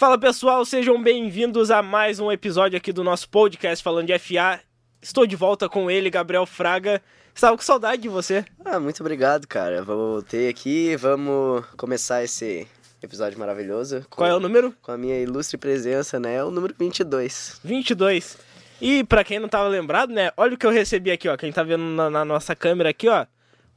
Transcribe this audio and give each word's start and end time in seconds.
Fala 0.00 0.16
pessoal, 0.16 0.64
sejam 0.64 1.02
bem-vindos 1.02 1.70
a 1.70 1.82
mais 1.82 2.18
um 2.18 2.32
episódio 2.32 2.74
aqui 2.74 2.90
do 2.90 3.04
nosso 3.04 3.28
podcast 3.28 3.84
falando 3.84 4.06
de 4.06 4.18
FA. 4.18 4.58
Estou 5.02 5.26
de 5.26 5.36
volta 5.36 5.68
com 5.68 5.90
ele, 5.90 6.08
Gabriel 6.08 6.46
Fraga. 6.46 7.02
Estava 7.34 7.54
com 7.54 7.62
saudade 7.62 8.00
de 8.00 8.08
você. 8.08 8.42
Ah, 8.64 8.80
muito 8.80 8.98
obrigado, 9.00 9.46
cara. 9.46 9.82
Voltei 9.82 10.48
aqui, 10.48 10.96
vamos 10.96 11.66
começar 11.76 12.24
esse 12.24 12.66
episódio 13.02 13.38
maravilhoso. 13.38 14.00
Com, 14.08 14.16
Qual 14.16 14.30
é 14.30 14.34
o 14.34 14.40
número? 14.40 14.74
Com 14.80 14.90
a 14.90 14.96
minha 14.96 15.20
ilustre 15.20 15.58
presença, 15.58 16.18
né? 16.18 16.36
É 16.36 16.44
o 16.44 16.50
número 16.50 16.74
22. 16.78 17.60
22. 17.62 18.38
E 18.80 19.04
para 19.04 19.22
quem 19.22 19.38
não 19.38 19.50
tava 19.50 19.68
lembrado, 19.68 20.14
né? 20.14 20.30
Olha 20.34 20.54
o 20.54 20.56
que 20.56 20.64
eu 20.64 20.70
recebi 20.70 21.10
aqui, 21.10 21.28
ó. 21.28 21.36
Quem 21.36 21.52
tá 21.52 21.62
vendo 21.62 21.84
na, 21.84 22.08
na 22.08 22.24
nossa 22.24 22.56
câmera 22.56 22.88
aqui, 22.88 23.06
ó 23.06 23.26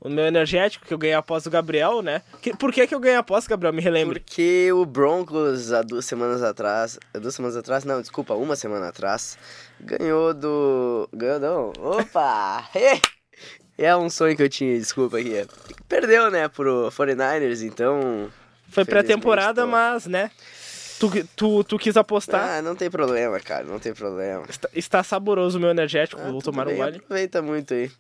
o 0.04 0.10
meu 0.10 0.26
energético 0.26 0.86
que 0.86 0.94
eu 0.94 0.98
ganhei 0.98 1.16
após 1.16 1.46
o 1.46 1.50
Gabriel, 1.50 2.02
né? 2.02 2.22
Que, 2.42 2.56
por 2.56 2.74
que, 2.74 2.86
que 2.86 2.94
eu 2.94 3.00
ganhei 3.00 3.18
após, 3.18 3.48
Gabriel? 3.48 3.72
Me 3.72 3.82
relembre. 3.82 4.20
Porque 4.20 4.70
o 4.74 4.86
Broncos, 4.86 5.72
há 5.72 5.82
duas 5.82 6.06
semanas 6.06 6.44
atrás. 6.44 7.00
Duas 7.14 7.34
semanas 7.34 7.56
atrás? 7.56 7.86
Não, 7.86 8.02
desculpa, 8.02 8.34
uma 8.34 8.58
semana 8.58 8.90
atrás. 8.90 9.38
Ganhou 9.80 10.34
do. 10.34 11.10
Ganhou 11.14 11.40
não. 11.40 11.74
Opa! 11.80 12.68
é 13.78 13.96
um 13.96 14.10
sonho 14.10 14.36
que 14.36 14.44
eu 14.44 14.50
tinha, 14.50 14.78
desculpa 14.78 15.20
aqui. 15.20 15.48
Perdeu, 15.88 16.30
né, 16.30 16.50
pro 16.50 16.90
49ers, 16.92 17.66
então. 17.66 18.30
Foi 18.68 18.84
pré-temporada, 18.84 19.66
mas, 19.66 20.06
né? 20.06 20.32
Tu, 21.00 21.10
tu, 21.36 21.64
tu 21.64 21.78
quis 21.78 21.96
apostar. 21.96 22.58
Ah, 22.58 22.62
não 22.62 22.76
tem 22.76 22.90
problema, 22.90 23.40
cara, 23.40 23.64
não 23.64 23.80
tem 23.80 23.94
problema. 23.94 24.44
Está, 24.50 24.70
está 24.74 25.04
saboroso 25.04 25.58
o 25.58 25.62
meu 25.62 25.70
energético, 25.70 26.22
ah, 26.22 26.30
vou 26.30 26.42
tomar 26.42 26.68
um 26.68 26.76
gole. 26.76 26.98
Aproveita 26.98 27.42
muito 27.42 27.74
aí. 27.74 27.92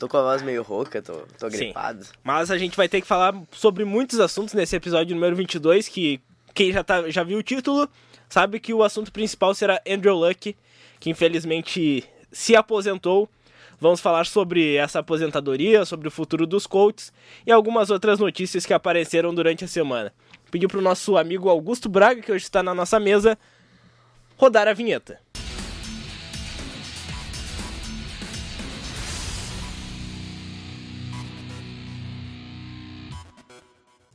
Tô 0.00 0.08
com 0.08 0.16
a 0.16 0.22
voz 0.22 0.40
meio 0.40 0.62
rouca, 0.62 1.02
tô, 1.02 1.12
tô 1.38 1.50
gripado. 1.50 2.04
Sim. 2.04 2.12
Mas 2.24 2.50
a 2.50 2.56
gente 2.56 2.74
vai 2.74 2.88
ter 2.88 3.02
que 3.02 3.06
falar 3.06 3.34
sobre 3.52 3.84
muitos 3.84 4.18
assuntos 4.18 4.54
nesse 4.54 4.74
episódio 4.74 5.14
número 5.14 5.36
22, 5.36 5.88
que 5.88 6.18
quem 6.54 6.72
já, 6.72 6.82
tá, 6.82 7.10
já 7.10 7.22
viu 7.22 7.38
o 7.38 7.42
título 7.42 7.86
sabe 8.26 8.58
que 8.58 8.72
o 8.72 8.82
assunto 8.82 9.12
principal 9.12 9.54
será 9.54 9.78
Andrew 9.86 10.16
Luck, 10.16 10.56
que 10.98 11.10
infelizmente 11.10 12.02
se 12.32 12.56
aposentou. 12.56 13.28
Vamos 13.78 14.00
falar 14.00 14.24
sobre 14.24 14.76
essa 14.76 15.00
aposentadoria, 15.00 15.84
sobre 15.84 16.08
o 16.08 16.10
futuro 16.10 16.46
dos 16.46 16.66
Colts 16.66 17.12
e 17.46 17.52
algumas 17.52 17.90
outras 17.90 18.18
notícias 18.18 18.64
que 18.64 18.72
apareceram 18.72 19.34
durante 19.34 19.66
a 19.66 19.68
semana. 19.68 20.14
Pedi 20.50 20.66
pro 20.66 20.80
nosso 20.80 21.18
amigo 21.18 21.50
Augusto 21.50 21.90
Braga, 21.90 22.22
que 22.22 22.32
hoje 22.32 22.44
está 22.44 22.62
na 22.62 22.74
nossa 22.74 22.98
mesa, 22.98 23.38
rodar 24.38 24.66
a 24.66 24.72
vinheta. 24.72 25.20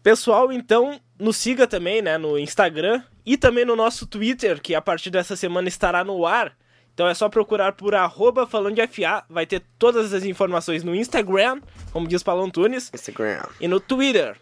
Pessoal, 0.05 0.53
então, 0.53 1.01
nos 1.17 1.35
siga 1.35 1.65
também, 1.65 1.99
né, 1.99 2.15
no 2.15 2.37
Instagram 2.37 3.01
e 3.25 3.35
também 3.35 3.65
no 3.65 3.75
nosso 3.75 4.05
Twitter, 4.05 4.61
que 4.61 4.75
a 4.75 4.79
partir 4.79 5.09
dessa 5.09 5.35
semana 5.35 5.67
estará 5.67 6.03
no 6.03 6.27
ar. 6.27 6.55
Então 6.93 7.07
é 7.07 7.13
só 7.15 7.27
procurar 7.27 7.71
por 7.71 7.95
arroba 7.95 8.45
falando 8.45 8.75
de 8.75 8.85
FA, 8.85 9.23
vai 9.27 9.47
ter 9.47 9.63
todas 9.79 10.13
as 10.13 10.23
informações 10.23 10.83
no 10.83 10.93
Instagram, 10.93 11.59
como 11.91 12.07
diz 12.07 12.21
Paulo 12.21 12.43
Antunes. 12.43 12.91
Instagram. 12.93 13.47
E 13.59 13.67
no 13.67 13.79
Twitter, 13.79 14.37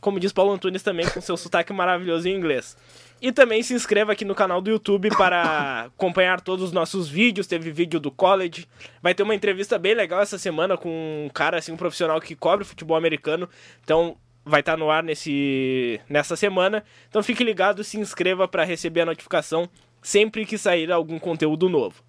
como 0.00 0.18
diz 0.18 0.32
Paulo 0.32 0.50
Antunes 0.50 0.82
também, 0.82 1.08
com 1.08 1.20
seu 1.20 1.36
sotaque 1.38 1.72
maravilhoso 1.72 2.28
em 2.28 2.34
inglês. 2.34 2.76
E 3.22 3.30
também 3.30 3.62
se 3.62 3.72
inscreva 3.72 4.10
aqui 4.10 4.24
no 4.24 4.34
canal 4.34 4.60
do 4.60 4.70
YouTube 4.70 5.10
para 5.10 5.82
acompanhar 5.96 6.40
todos 6.40 6.64
os 6.64 6.72
nossos 6.72 7.08
vídeos. 7.08 7.46
Teve 7.46 7.70
vídeo 7.70 8.00
do 8.00 8.10
college. 8.10 8.66
Vai 9.00 9.14
ter 9.14 9.22
uma 9.22 9.36
entrevista 9.36 9.78
bem 9.78 9.94
legal 9.94 10.20
essa 10.20 10.36
semana 10.36 10.76
com 10.76 10.88
um 10.88 11.28
cara, 11.32 11.58
assim, 11.58 11.70
um 11.70 11.76
profissional 11.76 12.20
que 12.20 12.34
cobre 12.34 12.64
futebol 12.64 12.96
americano. 12.96 13.48
Então 13.84 14.16
vai 14.44 14.60
estar 14.60 14.72
tá 14.72 14.78
no 14.78 14.90
ar 14.90 15.02
nesse, 15.02 16.00
nessa 16.08 16.36
semana. 16.36 16.84
Então 17.08 17.22
fique 17.22 17.44
ligado, 17.44 17.84
se 17.84 17.98
inscreva 17.98 18.48
para 18.48 18.64
receber 18.64 19.02
a 19.02 19.06
notificação 19.06 19.68
sempre 20.02 20.46
que 20.46 20.56
sair 20.56 20.90
algum 20.90 21.18
conteúdo 21.18 21.68
novo. 21.68 22.02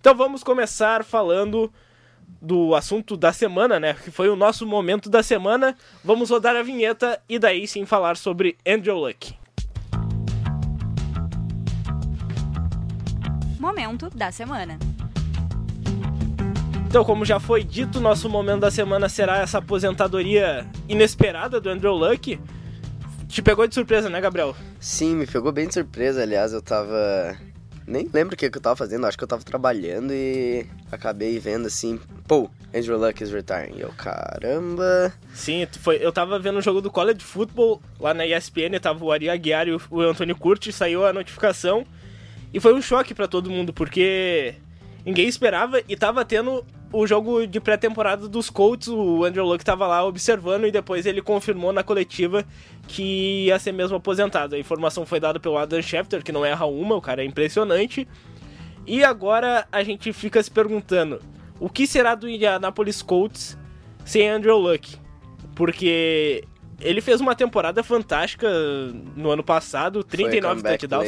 Então 0.00 0.14
vamos 0.14 0.42
começar 0.42 1.04
falando 1.04 1.72
do 2.40 2.74
assunto 2.74 3.16
da 3.16 3.32
semana, 3.32 3.80
né? 3.80 3.94
Que 3.94 4.10
foi 4.10 4.28
o 4.28 4.36
nosso 4.36 4.66
momento 4.66 5.08
da 5.08 5.22
semana. 5.22 5.76
Vamos 6.02 6.30
rodar 6.30 6.56
a 6.56 6.62
vinheta 6.62 7.20
e 7.28 7.38
daí 7.38 7.66
sim 7.66 7.84
falar 7.86 8.16
sobre 8.16 8.56
Andrew 8.66 8.98
Luck. 8.98 9.34
Momento 13.58 14.10
da 14.10 14.30
semana. 14.30 14.78
Então, 16.94 17.04
como 17.04 17.24
já 17.24 17.40
foi 17.40 17.64
dito, 17.64 17.98
nosso 18.00 18.28
momento 18.28 18.60
da 18.60 18.70
semana 18.70 19.08
será 19.08 19.38
essa 19.38 19.58
aposentadoria 19.58 20.64
inesperada 20.88 21.60
do 21.60 21.68
Andrew 21.68 21.92
Luck. 21.92 22.38
Te 23.26 23.42
pegou 23.42 23.66
de 23.66 23.74
surpresa, 23.74 24.08
né, 24.08 24.20
Gabriel? 24.20 24.54
Sim, 24.78 25.16
me 25.16 25.26
pegou 25.26 25.50
bem 25.50 25.66
de 25.66 25.74
surpresa. 25.74 26.22
Aliás, 26.22 26.52
eu 26.52 26.62
tava. 26.62 27.36
Nem 27.84 28.08
lembro 28.14 28.34
o 28.34 28.36
que, 28.36 28.48
que 28.48 28.58
eu 28.58 28.62
tava 28.62 28.76
fazendo, 28.76 29.08
acho 29.08 29.18
que 29.18 29.24
eu 29.24 29.26
tava 29.26 29.42
trabalhando 29.42 30.12
e 30.12 30.68
acabei 30.92 31.36
vendo 31.40 31.66
assim, 31.66 31.98
pô, 32.28 32.48
Andrew 32.72 32.96
Luck 32.96 33.20
is 33.20 33.32
retiring. 33.32 33.76
Eu, 33.76 33.88
caramba. 33.88 35.12
Sim, 35.34 35.66
foi, 35.80 35.96
eu 35.96 36.12
tava 36.12 36.38
vendo 36.38 36.54
o 36.54 36.58
um 36.58 36.62
jogo 36.62 36.80
do 36.80 36.92
college 36.92 37.24
football 37.24 37.82
lá 37.98 38.14
na 38.14 38.24
ESPN, 38.24 38.78
tava 38.80 39.04
o 39.04 39.10
Ari 39.10 39.28
Aguiar 39.28 39.66
e 39.66 39.72
o 39.90 40.00
Antônio 40.00 40.36
Curti, 40.36 40.70
saiu 40.70 41.04
a 41.04 41.12
notificação. 41.12 41.84
E 42.52 42.60
foi 42.60 42.72
um 42.72 42.80
choque 42.80 43.12
para 43.12 43.26
todo 43.26 43.50
mundo, 43.50 43.72
porque 43.72 44.54
ninguém 45.04 45.26
esperava 45.26 45.82
e 45.88 45.96
tava 45.96 46.24
tendo 46.24 46.64
o 46.94 47.08
jogo 47.08 47.44
de 47.44 47.60
pré-temporada 47.60 48.28
dos 48.28 48.48
Colts, 48.48 48.86
o 48.86 49.24
Andrew 49.24 49.44
Luck 49.44 49.60
estava 49.60 49.84
lá 49.84 50.04
observando 50.04 50.64
e 50.64 50.70
depois 50.70 51.04
ele 51.04 51.20
confirmou 51.20 51.72
na 51.72 51.82
coletiva 51.82 52.44
que 52.86 53.46
ia 53.46 53.58
ser 53.58 53.72
mesmo 53.72 53.96
aposentado. 53.96 54.54
A 54.54 54.58
informação 54.58 55.04
foi 55.04 55.18
dada 55.18 55.40
pelo 55.40 55.58
Adam 55.58 55.82
Schefter, 55.82 56.22
que 56.22 56.30
não 56.30 56.46
erra 56.46 56.66
uma, 56.66 56.94
o 56.94 57.00
cara 57.00 57.22
é 57.22 57.26
impressionante. 57.26 58.06
E 58.86 59.02
agora 59.02 59.66
a 59.72 59.82
gente 59.82 60.12
fica 60.12 60.40
se 60.40 60.50
perguntando: 60.50 61.20
o 61.58 61.68
que 61.68 61.84
será 61.84 62.14
do 62.14 62.28
Indianapolis 62.28 63.02
Colts 63.02 63.58
sem 64.04 64.28
Andrew 64.28 64.56
Luck? 64.56 64.96
Porque 65.56 66.44
ele 66.84 67.00
fez 67.00 67.20
uma 67.20 67.34
temporada 67.34 67.82
fantástica 67.82 68.46
no 69.16 69.30
ano 69.30 69.42
passado, 69.42 70.04
39 70.04 70.62
touchdowns. 70.62 71.04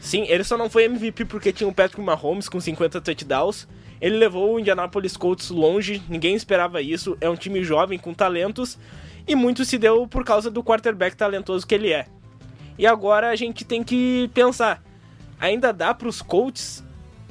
Sim, 0.00 0.24
ele 0.28 0.44
só 0.44 0.56
não 0.56 0.70
foi 0.70 0.84
MVP 0.84 1.24
porque 1.24 1.52
tinha 1.52 1.68
o 1.68 1.74
Patrick 1.74 2.00
Mahomes 2.00 2.48
com 2.48 2.60
50 2.60 3.00
touchdowns. 3.00 3.66
Ele 4.00 4.16
levou 4.16 4.54
o 4.54 4.60
Indianapolis 4.60 5.16
Colts 5.16 5.50
longe, 5.50 6.00
ninguém 6.08 6.36
esperava 6.36 6.80
isso. 6.80 7.16
É 7.20 7.28
um 7.28 7.34
time 7.34 7.64
jovem 7.64 7.98
com 7.98 8.14
talentos 8.14 8.78
e 9.26 9.34
muito 9.34 9.64
se 9.64 9.76
deu 9.76 10.06
por 10.06 10.24
causa 10.24 10.50
do 10.50 10.62
quarterback 10.62 11.16
talentoso 11.16 11.66
que 11.66 11.74
ele 11.74 11.92
é. 11.92 12.06
E 12.78 12.86
agora 12.86 13.30
a 13.30 13.36
gente 13.36 13.64
tem 13.64 13.82
que 13.82 14.30
pensar: 14.32 14.82
ainda 15.38 15.72
dá 15.72 15.92
para 15.92 16.08
os 16.08 16.22
Colts 16.22 16.84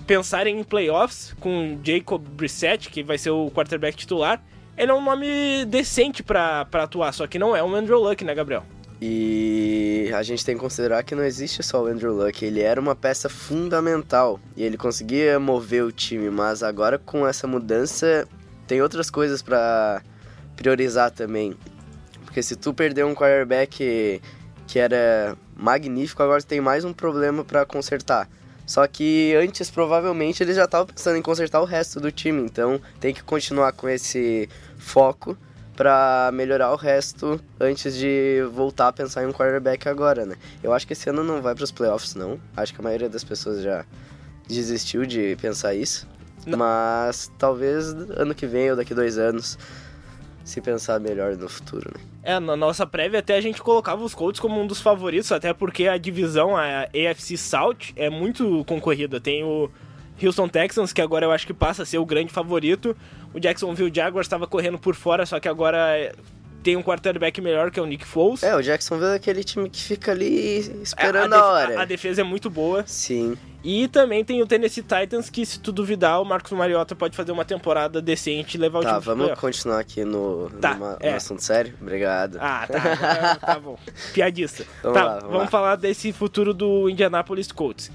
pensarem 0.05 0.59
em 0.59 0.63
playoffs 0.63 1.33
com 1.39 1.79
Jacob 1.83 2.21
Brissett, 2.21 2.89
que 2.89 3.01
vai 3.01 3.17
ser 3.17 3.29
o 3.29 3.49
quarterback 3.49 3.95
titular? 3.95 4.43
Ele 4.81 4.90
é 4.90 4.96
um 4.96 5.03
nome 5.03 5.64
decente 5.66 6.24
para 6.24 6.68
atuar, 6.74 7.14
só 7.14 7.28
que 7.28 7.38
não 7.38 7.56
é 7.56 7.62
um 7.62 7.75
Andrew 7.75 8.00
Luck, 8.00 8.25
né, 8.25 8.34
Gabriel? 8.34 8.64
E 9.00 10.09
a 10.12 10.24
gente 10.24 10.44
tem 10.44 10.56
que 10.56 10.62
considerar 10.62 11.03
que 11.03 11.14
não 11.14 11.24
existe 11.24 11.62
só 11.62 11.84
o 11.84 11.86
Andrew 11.86 12.12
Luck, 12.12 12.44
ele 12.44 12.62
era 12.62 12.81
uma 12.81 12.96
peça 12.96 13.30
fundamental 13.30 14.40
e 14.58 14.64
ele 14.64 14.78
conseguia 14.78 15.40
mover 15.40 15.84
o 15.84 15.92
time, 15.92 16.31
mas 16.31 16.64
agora 16.64 16.97
com 16.97 17.28
essa 17.28 17.46
mudança 17.46 18.28
tem 18.66 18.81
outras 18.81 19.12
coisas 19.12 19.44
para 19.44 20.02
priorizar 20.56 21.12
também. 21.12 21.56
Porque 22.25 22.42
se 22.42 22.56
tu 22.56 22.74
perder 22.74 23.06
um 23.06 23.13
quarterback 23.13 24.19
que 24.66 24.80
era 24.80 25.38
magnífico, 25.56 26.24
agora 26.24 26.42
tem 26.42 26.59
mais 26.59 26.84
um 26.84 26.92
problema 26.92 27.44
para 27.44 27.68
consertar. 27.68 28.28
Só 28.71 28.87
que 28.87 29.35
antes, 29.35 29.69
provavelmente, 29.69 30.41
ele 30.41 30.53
já 30.53 30.63
estava 30.63 30.85
pensando 30.85 31.17
em 31.17 31.21
consertar 31.21 31.59
o 31.59 31.65
resto 31.65 31.99
do 31.99 32.09
time, 32.09 32.41
então 32.41 32.79
tem 33.01 33.13
que 33.13 33.21
continuar 33.21 33.73
com 33.73 33.89
esse 33.89 34.47
foco 34.77 35.37
para 35.75 36.31
melhorar 36.33 36.71
o 36.71 36.77
resto 36.77 37.37
antes 37.59 37.97
de 37.97 38.41
voltar 38.53 38.87
a 38.87 38.93
pensar 38.93 39.23
em 39.23 39.25
um 39.27 39.33
quarterback 39.33 39.89
agora, 39.89 40.25
né? 40.25 40.37
Eu 40.63 40.71
acho 40.71 40.87
que 40.87 40.93
esse 40.93 41.09
ano 41.09 41.21
não 41.21 41.41
vai 41.41 41.53
para 41.53 41.65
os 41.65 41.71
playoffs, 41.73 42.15
não. 42.15 42.39
Acho 42.56 42.73
que 42.73 42.79
a 42.79 42.83
maioria 42.85 43.09
das 43.09 43.25
pessoas 43.25 43.62
já 43.62 43.83
desistiu 44.47 45.06
de 45.06 45.35
pensar 45.41 45.75
isso. 45.75 46.07
Não. 46.45 46.57
Mas 46.57 47.29
talvez 47.38 47.88
ano 47.88 48.33
que 48.33 48.47
vem 48.47 48.69
ou 48.69 48.77
daqui 48.77 48.94
dois 48.94 49.17
anos 49.17 49.59
se 50.43 50.61
pensar 50.61 50.99
melhor 50.99 51.35
no 51.35 51.47
futuro, 51.47 51.91
né? 51.93 52.01
É, 52.23 52.39
na 52.39 52.55
nossa 52.55 52.85
prévia 52.85 53.19
até 53.19 53.35
a 53.35 53.41
gente 53.41 53.61
colocava 53.61 54.03
os 54.03 54.13
Colts 54.13 54.39
como 54.39 54.59
um 54.59 54.67
dos 54.67 54.81
favoritos, 54.81 55.31
até 55.31 55.53
porque 55.53 55.88
a 55.88 55.97
divisão, 55.97 56.55
a 56.55 56.83
AFC 56.83 57.38
South, 57.38 57.93
é 57.95 58.09
muito 58.09 58.63
concorrida. 58.65 59.19
Tem 59.19 59.43
o 59.43 59.69
Houston 60.21 60.47
Texans, 60.47 60.93
que 60.93 61.01
agora 61.01 61.25
eu 61.25 61.31
acho 61.31 61.47
que 61.47 61.53
passa 61.53 61.83
a 61.83 61.85
ser 61.85 61.97
o 61.97 62.05
grande 62.05 62.31
favorito. 62.31 62.95
O 63.33 63.39
Jacksonville 63.39 63.91
Jaguars 63.93 64.27
estava 64.27 64.45
correndo 64.45 64.77
por 64.77 64.93
fora, 64.93 65.25
só 65.25 65.39
que 65.39 65.47
agora 65.47 66.13
tem 66.63 66.75
um 66.75 66.84
quarterback 66.84 67.42
melhor 67.42 67.72
que 67.72 67.80
é 67.80 67.84
o 67.84 67.86
Nick 67.86 68.06
Foles. 68.06 68.44
É, 68.44 68.56
o 68.56 68.62
Jacksonville 68.62 69.12
é 69.12 69.16
aquele 69.16 69.44
time 69.44 69.69
que 69.69 69.81
fica 69.81 70.12
ali 70.12 70.60
esperando 70.81 71.34
a, 71.34 71.40
a, 71.40 71.46
hora. 71.46 71.80
A, 71.80 71.81
a, 71.84 71.86
defesa 71.86 72.22
é 72.22 72.24
muito 72.24 72.50
boa. 72.50 72.84
Sim. 72.86 73.38
E 73.63 73.88
também 73.88 74.24
tem 74.25 74.42
o 74.42 74.48
Tennessee 74.48 74.84
Titans, 74.84 75.30
que 75.30 75.46
se 75.46 75.60
tu 75.60 75.72
duvidar, 75.72 76.19
o 76.19 76.25
Marcos 76.25 76.52
Mariota 76.52 76.96
pode 76.96 77.16
fazer 77.16 77.31
uma 77.31 77.46
temporada 77.46 78.02
decente 78.02 78.58
e 78.58 78.60
levar 78.60 78.81
tá, 78.81 78.98
o 78.98 79.02
time 79.02 79.06
Tá, 79.06 79.13
vamos 79.13 79.40
continuar 79.40 79.80
aqui 79.80 80.04
no, 80.04 80.50
tá, 80.60 80.74
numa, 80.74 80.98
é. 81.00 81.12
no 81.12 81.18
assunto 81.18 81.44
sério? 81.44 81.74
Obrigado. 81.80 82.38
Ah, 82.40 82.68
tá. 82.68 83.36
tá 83.54 83.60
bom. 83.60 83.78
Piadista. 84.13 84.66
Vamos 84.81 84.98
tá, 84.98 85.06
lá, 85.06 85.13
vamos 85.13 85.28
vamos 85.30 85.44
lá. 85.44 85.48
falar 85.48 85.75
desse 85.75 86.12
futuro 86.12 86.54
do 86.54 86.90
Indianapolis 86.90 87.52
Colts. 87.52 87.92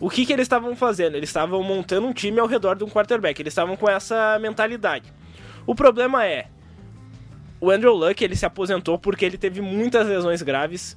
O 0.00 0.08
que, 0.08 0.24
que 0.24 0.32
eles 0.32 0.44
estavam 0.44 0.76
fazendo? 0.76 1.16
Eles 1.16 1.28
estavam 1.28 1.60
montando 1.62 2.06
um 2.06 2.12
time 2.12 2.38
ao 2.38 2.46
redor 2.46 2.76
de 2.76 2.84
um 2.84 2.88
quarterback. 2.88 3.40
Eles 3.40 3.50
estavam 3.50 3.76
com 3.76 3.90
essa 3.90 4.38
mentalidade. 4.38 5.12
O 5.66 5.74
problema 5.74 6.24
é, 6.24 6.46
o 7.60 7.70
Andrew 7.70 7.94
Luck 7.94 8.22
ele 8.22 8.36
se 8.36 8.46
aposentou 8.46 8.98
porque 8.98 9.24
ele 9.24 9.38
teve 9.38 9.60
muitas 9.60 10.06
lesões 10.06 10.42
graves. 10.42 10.96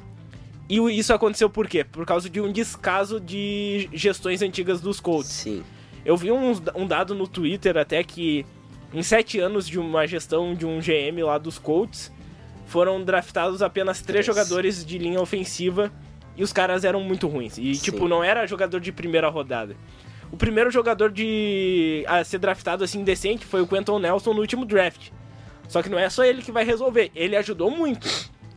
E 0.69 0.77
isso 0.97 1.13
aconteceu 1.13 1.49
por 1.49 1.67
quê? 1.67 1.83
Por 1.83 2.05
causa 2.05 2.29
de 2.29 2.39
um 2.39 2.51
descaso 2.51 3.19
de 3.19 3.89
gestões 3.91 4.41
antigas 4.41 4.79
dos 4.79 4.99
Colts. 4.99 5.29
Sim. 5.29 5.63
Eu 6.05 6.15
vi 6.15 6.31
um, 6.31 6.53
um 6.75 6.87
dado 6.87 7.13
no 7.13 7.27
Twitter 7.27 7.77
até 7.77 8.03
que 8.03 8.45
em 8.93 9.03
sete 9.03 9.39
anos 9.39 9.67
de 9.67 9.79
uma 9.79 10.05
gestão 10.05 10.53
de 10.53 10.65
um 10.65 10.79
GM 10.79 11.23
lá 11.23 11.37
dos 11.37 11.57
Colts, 11.57 12.11
foram 12.65 13.03
draftados 13.03 13.61
apenas 13.61 14.01
três 14.01 14.25
Três. 14.25 14.25
jogadores 14.25 14.85
de 14.85 14.97
linha 14.97 15.21
ofensiva 15.21 15.91
e 16.35 16.43
os 16.43 16.53
caras 16.53 16.83
eram 16.83 17.01
muito 17.01 17.27
ruins. 17.27 17.57
E, 17.57 17.75
Sim. 17.75 17.83
tipo, 17.83 18.07
não 18.07 18.23
era 18.23 18.45
jogador 18.45 18.79
de 18.79 18.91
primeira 18.91 19.29
rodada. 19.29 19.75
O 20.31 20.37
primeiro 20.37 20.71
jogador 20.71 21.11
de 21.11 22.05
a 22.07 22.23
ser 22.23 22.39
draftado 22.39 22.83
assim 22.83 23.03
decente 23.03 23.45
foi 23.45 23.61
o 23.61 23.67
Quentin 23.67 23.99
Nelson 23.99 24.33
no 24.33 24.39
último 24.39 24.65
draft. 24.65 25.09
Só 25.71 25.81
que 25.81 25.87
não 25.87 25.97
é 25.97 26.09
só 26.09 26.25
ele 26.25 26.41
que 26.41 26.51
vai 26.51 26.65
resolver, 26.65 27.09
ele 27.15 27.33
ajudou 27.37 27.71
muito. 27.71 28.05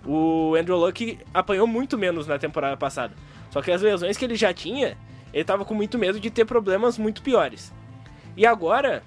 O 0.04 0.56
Andrew 0.58 0.76
Luck 0.76 1.16
apanhou 1.32 1.64
muito 1.64 1.96
menos 1.96 2.26
na 2.26 2.40
temporada 2.40 2.76
passada. 2.76 3.14
Só 3.52 3.62
que 3.62 3.70
as 3.70 3.80
lesões 3.80 4.16
que 4.16 4.24
ele 4.24 4.34
já 4.34 4.52
tinha, 4.52 4.98
ele 5.32 5.44
tava 5.44 5.64
com 5.64 5.74
muito 5.74 5.96
medo 5.96 6.18
de 6.18 6.28
ter 6.28 6.44
problemas 6.44 6.98
muito 6.98 7.22
piores. 7.22 7.72
E 8.36 8.44
agora, 8.44 9.00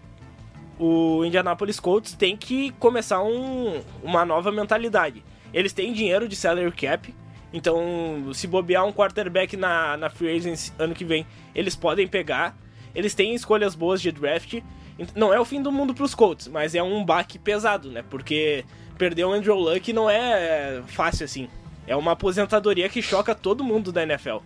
o 0.79 1.25
Indianapolis 1.25 1.81
Colts 1.81 2.13
tem 2.13 2.37
que 2.37 2.71
começar 2.79 3.21
um- 3.21 3.81
uma 4.01 4.23
nova 4.23 4.53
mentalidade. 4.53 5.21
Eles 5.53 5.73
têm 5.73 5.91
dinheiro 5.91 6.29
de 6.29 6.35
salary 6.37 6.71
cap, 6.71 7.13
então 7.51 8.29
se 8.33 8.47
bobear 8.47 8.85
um 8.85 8.93
quarterback 8.93 9.57
na, 9.57 9.97
na 9.97 10.09
free 10.09 10.33
agency 10.37 10.71
ano 10.79 10.95
que 10.95 11.03
vem, 11.03 11.27
eles 11.53 11.75
podem 11.75 12.07
pegar. 12.07 12.57
Eles 12.95 13.13
têm 13.13 13.35
escolhas 13.35 13.75
boas 13.75 14.01
de 14.01 14.13
draft. 14.13 14.61
Não 15.15 15.33
é 15.33 15.39
o 15.39 15.45
fim 15.45 15.61
do 15.61 15.71
mundo 15.71 15.93
pros 15.93 16.15
Colts, 16.15 16.47
mas 16.47 16.73
é 16.73 16.81
um 16.81 17.05
baque 17.05 17.37
pesado, 17.37 17.91
né? 17.91 18.03
Porque 18.09 18.65
perder 18.97 19.25
o 19.25 19.31
Andrew 19.31 19.55
Luck 19.55 19.93
não 19.93 20.09
é 20.09 20.81
fácil 20.87 21.25
assim. 21.25 21.47
É 21.85 21.95
uma 21.95 22.13
aposentadoria 22.13 22.89
que 22.89 23.01
choca 23.01 23.35
todo 23.35 23.63
mundo 23.63 23.91
da 23.91 24.03
NFL. 24.03 24.37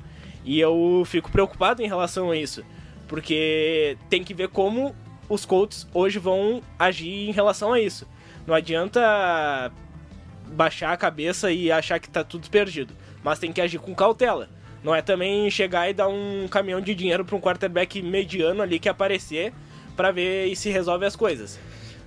E 0.43 0.59
eu 0.59 1.03
fico 1.05 1.31
preocupado 1.31 1.81
em 1.81 1.87
relação 1.87 2.31
a 2.31 2.37
isso. 2.37 2.63
Porque 3.07 3.97
tem 4.09 4.23
que 4.23 4.33
ver 4.33 4.49
como 4.49 4.95
os 5.27 5.45
Colts 5.45 5.87
hoje 5.93 6.19
vão 6.19 6.61
agir 6.77 7.29
em 7.29 7.31
relação 7.31 7.73
a 7.73 7.79
isso. 7.79 8.07
Não 8.45 8.53
adianta 8.53 9.71
baixar 10.47 10.91
a 10.91 10.97
cabeça 10.97 11.51
e 11.51 11.71
achar 11.71 11.99
que 11.99 12.09
tá 12.09 12.23
tudo 12.23 12.49
perdido. 12.49 12.93
Mas 13.23 13.39
tem 13.39 13.51
que 13.51 13.61
agir 13.61 13.79
com 13.79 13.95
cautela. 13.95 14.49
Não 14.83 14.93
é 14.93 15.01
também 15.01 15.49
chegar 15.49 15.89
e 15.89 15.93
dar 15.93 16.07
um 16.07 16.47
caminhão 16.49 16.81
de 16.81 16.93
dinheiro 16.93 17.23
para 17.23 17.35
um 17.35 17.41
quarterback 17.41 18.01
mediano 18.01 18.61
ali 18.61 18.79
que 18.79 18.89
aparecer 18.89 19.53
para 20.01 20.11
ver 20.11 20.55
se 20.55 20.71
resolve 20.71 21.05
as 21.05 21.15
coisas. 21.15 21.59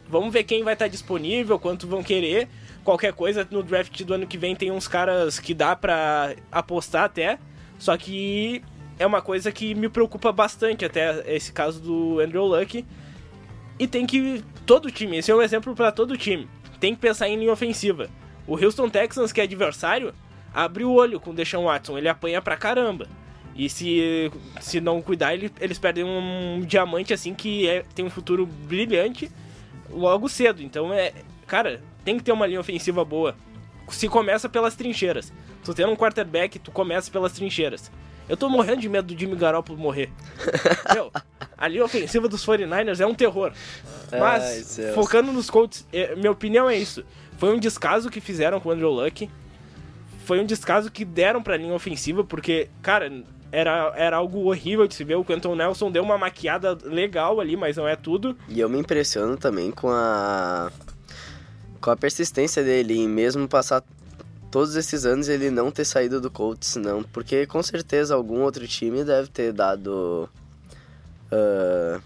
Vamos 0.08 0.32
ver 0.32 0.42
quem 0.42 0.64
vai 0.64 0.72
estar 0.72 0.88
disponível, 0.88 1.60
quanto 1.60 1.86
vão 1.86 2.02
querer. 2.02 2.48
Qualquer 2.82 3.12
coisa 3.12 3.46
no 3.48 3.62
draft 3.62 4.02
do 4.02 4.14
ano 4.14 4.26
que 4.26 4.36
vem 4.36 4.56
tem 4.56 4.72
uns 4.72 4.88
caras 4.88 5.38
que 5.38 5.54
dá 5.54 5.76
pra 5.76 6.34
apostar 6.50 7.04
até. 7.04 7.38
Só 7.78 7.96
que 7.96 8.64
é 8.98 9.06
uma 9.06 9.22
coisa 9.22 9.52
que 9.52 9.76
me 9.76 9.88
preocupa 9.88 10.32
bastante 10.32 10.84
até 10.84 11.22
esse 11.32 11.52
caso 11.52 11.80
do 11.80 12.18
Andrew 12.18 12.44
Luck. 12.44 12.84
E 13.78 13.86
tem 13.86 14.04
que 14.04 14.42
todo 14.66 14.90
time, 14.90 15.18
esse 15.18 15.30
é 15.30 15.34
um 15.36 15.40
exemplo 15.40 15.72
para 15.72 15.92
todo 15.92 16.18
time. 16.18 16.48
Tem 16.80 16.96
que 16.96 17.00
pensar 17.00 17.28
em 17.28 17.36
linha 17.36 17.52
ofensiva. 17.52 18.10
O 18.44 18.56
Houston 18.56 18.88
Texans, 18.88 19.30
que 19.30 19.40
é 19.40 19.44
adversário, 19.44 20.12
abre 20.52 20.82
o 20.82 20.90
olho 20.90 21.20
com 21.20 21.30
o 21.30 21.34
Deshaun 21.34 21.66
Watson, 21.66 21.96
ele 21.96 22.08
apanha 22.08 22.42
pra 22.42 22.56
caramba. 22.56 23.06
E 23.54 23.68
se, 23.68 24.30
se 24.60 24.80
não 24.80 25.00
cuidar, 25.00 25.32
ele- 25.34 25.52
eles 25.60 25.78
perdem 25.78 26.04
um 26.04 26.60
diamante 26.66 27.12
assim 27.14 27.34
que 27.34 27.68
é- 27.68 27.84
tem 27.94 28.04
um 28.04 28.10
futuro 28.10 28.46
brilhante 28.46 29.30
logo 29.90 30.28
cedo. 30.28 30.62
Então 30.62 30.92
é. 30.92 31.12
Cara, 31.46 31.80
tem 32.04 32.16
que 32.18 32.24
ter 32.24 32.32
uma 32.32 32.46
linha 32.46 32.58
ofensiva 32.60 33.04
boa. 33.04 33.36
Se 33.88 34.08
começa 34.08 34.48
pelas 34.48 34.74
trincheiras. 34.74 35.32
Tu 35.62 35.72
tendo 35.74 35.92
um 35.92 35.96
quarterback, 35.96 36.58
tu 36.58 36.70
começa 36.70 37.10
pelas 37.10 37.32
trincheiras. 37.32 37.90
Eu 38.28 38.36
tô 38.36 38.48
morrendo 38.48 38.80
de 38.80 38.88
medo 38.88 39.14
do 39.14 39.18
Jimmy 39.18 39.36
Garoppolo 39.36 39.78
morrer. 39.78 40.10
Meu, 40.94 41.12
a 41.56 41.68
linha 41.68 41.84
ofensiva 41.84 42.26
dos 42.26 42.44
49ers 42.44 43.00
é 43.00 43.06
um 43.06 43.14
terror. 43.14 43.52
Ai, 44.10 44.18
Mas, 44.20 44.76
Deus. 44.76 44.94
focando 44.94 45.30
nos 45.30 45.50
Colts, 45.50 45.86
é, 45.92 46.16
minha 46.16 46.30
opinião 46.30 46.68
é 46.68 46.76
isso. 46.76 47.04
Foi 47.36 47.54
um 47.54 47.58
descaso 47.58 48.08
que 48.10 48.20
fizeram 48.20 48.58
com 48.60 48.70
o 48.70 48.72
Andrew 48.72 48.90
Luck. 48.90 49.28
Foi 50.24 50.40
um 50.40 50.46
descaso 50.46 50.90
que 50.90 51.04
deram 51.04 51.42
pra 51.42 51.56
linha 51.58 51.74
ofensiva, 51.74 52.24
porque, 52.24 52.68
cara, 52.80 53.12
era, 53.54 53.92
era 53.96 54.16
algo 54.16 54.48
horrível 54.48 54.86
de 54.86 54.94
se 54.94 55.04
ver. 55.04 55.16
O 55.16 55.24
Quentin 55.24 55.54
Nelson 55.54 55.90
deu 55.90 56.02
uma 56.02 56.18
maquiada 56.18 56.76
legal 56.84 57.40
ali, 57.40 57.56
mas 57.56 57.76
não 57.76 57.86
é 57.86 57.96
tudo. 57.96 58.36
E 58.48 58.60
eu 58.60 58.68
me 58.68 58.78
impressiono 58.78 59.36
também 59.36 59.70
com 59.70 59.88
a 59.90 60.70
com 61.80 61.90
a 61.90 61.96
persistência 61.96 62.64
dele 62.64 62.96
em 62.96 63.06
mesmo 63.06 63.46
passar 63.46 63.84
todos 64.50 64.74
esses 64.74 65.04
anos 65.04 65.28
ele 65.28 65.50
não 65.50 65.70
ter 65.70 65.84
saído 65.84 66.18
do 66.18 66.30
Colts, 66.30 66.76
não, 66.76 67.02
porque 67.02 67.46
com 67.46 67.62
certeza 67.62 68.14
algum 68.14 68.40
outro 68.40 68.66
time 68.66 69.04
deve 69.04 69.28
ter 69.28 69.52
dado 69.52 70.26
ah, 71.30 72.00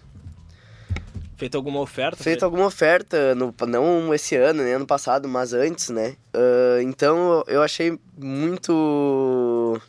Feito 1.37 1.57
alguma 1.57 1.81
oferta. 1.81 2.21
feito 2.21 2.45
alguma 2.45 2.67
oferta, 2.67 3.33
no, 3.37 3.55
não 3.69 4.13
esse 4.13 4.35
ano, 4.35 4.65
nem 4.65 4.73
ano 4.73 4.87
passado, 4.87 5.29
mas 5.29 5.53
antes, 5.53 5.89
né? 5.89 6.17
Ah, 6.35 6.83
então 6.83 7.45
eu 7.47 7.63
achei 7.63 7.97
muito. 8.17 9.81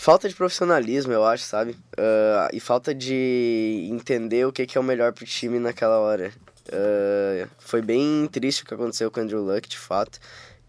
Falta 0.00 0.26
de 0.26 0.34
profissionalismo, 0.34 1.12
eu 1.12 1.22
acho, 1.26 1.44
sabe? 1.44 1.76
Ah, 1.94 2.48
e 2.54 2.58
falta 2.58 2.94
de 2.94 3.86
entender 3.90 4.46
o 4.46 4.50
que, 4.50 4.64
que 4.64 4.78
é 4.78 4.80
o 4.80 4.84
melhor 4.84 5.12
pro 5.12 5.26
time 5.26 5.58
naquela 5.58 5.98
hora. 5.98 6.32
Ah, 6.72 7.46
foi 7.58 7.82
bem 7.82 8.26
triste 8.32 8.62
o 8.62 8.66
que 8.66 8.72
aconteceu 8.72 9.10
com 9.10 9.20
o 9.20 9.22
Andrew 9.22 9.42
Luck, 9.42 9.68
de 9.68 9.76
fato. 9.76 10.18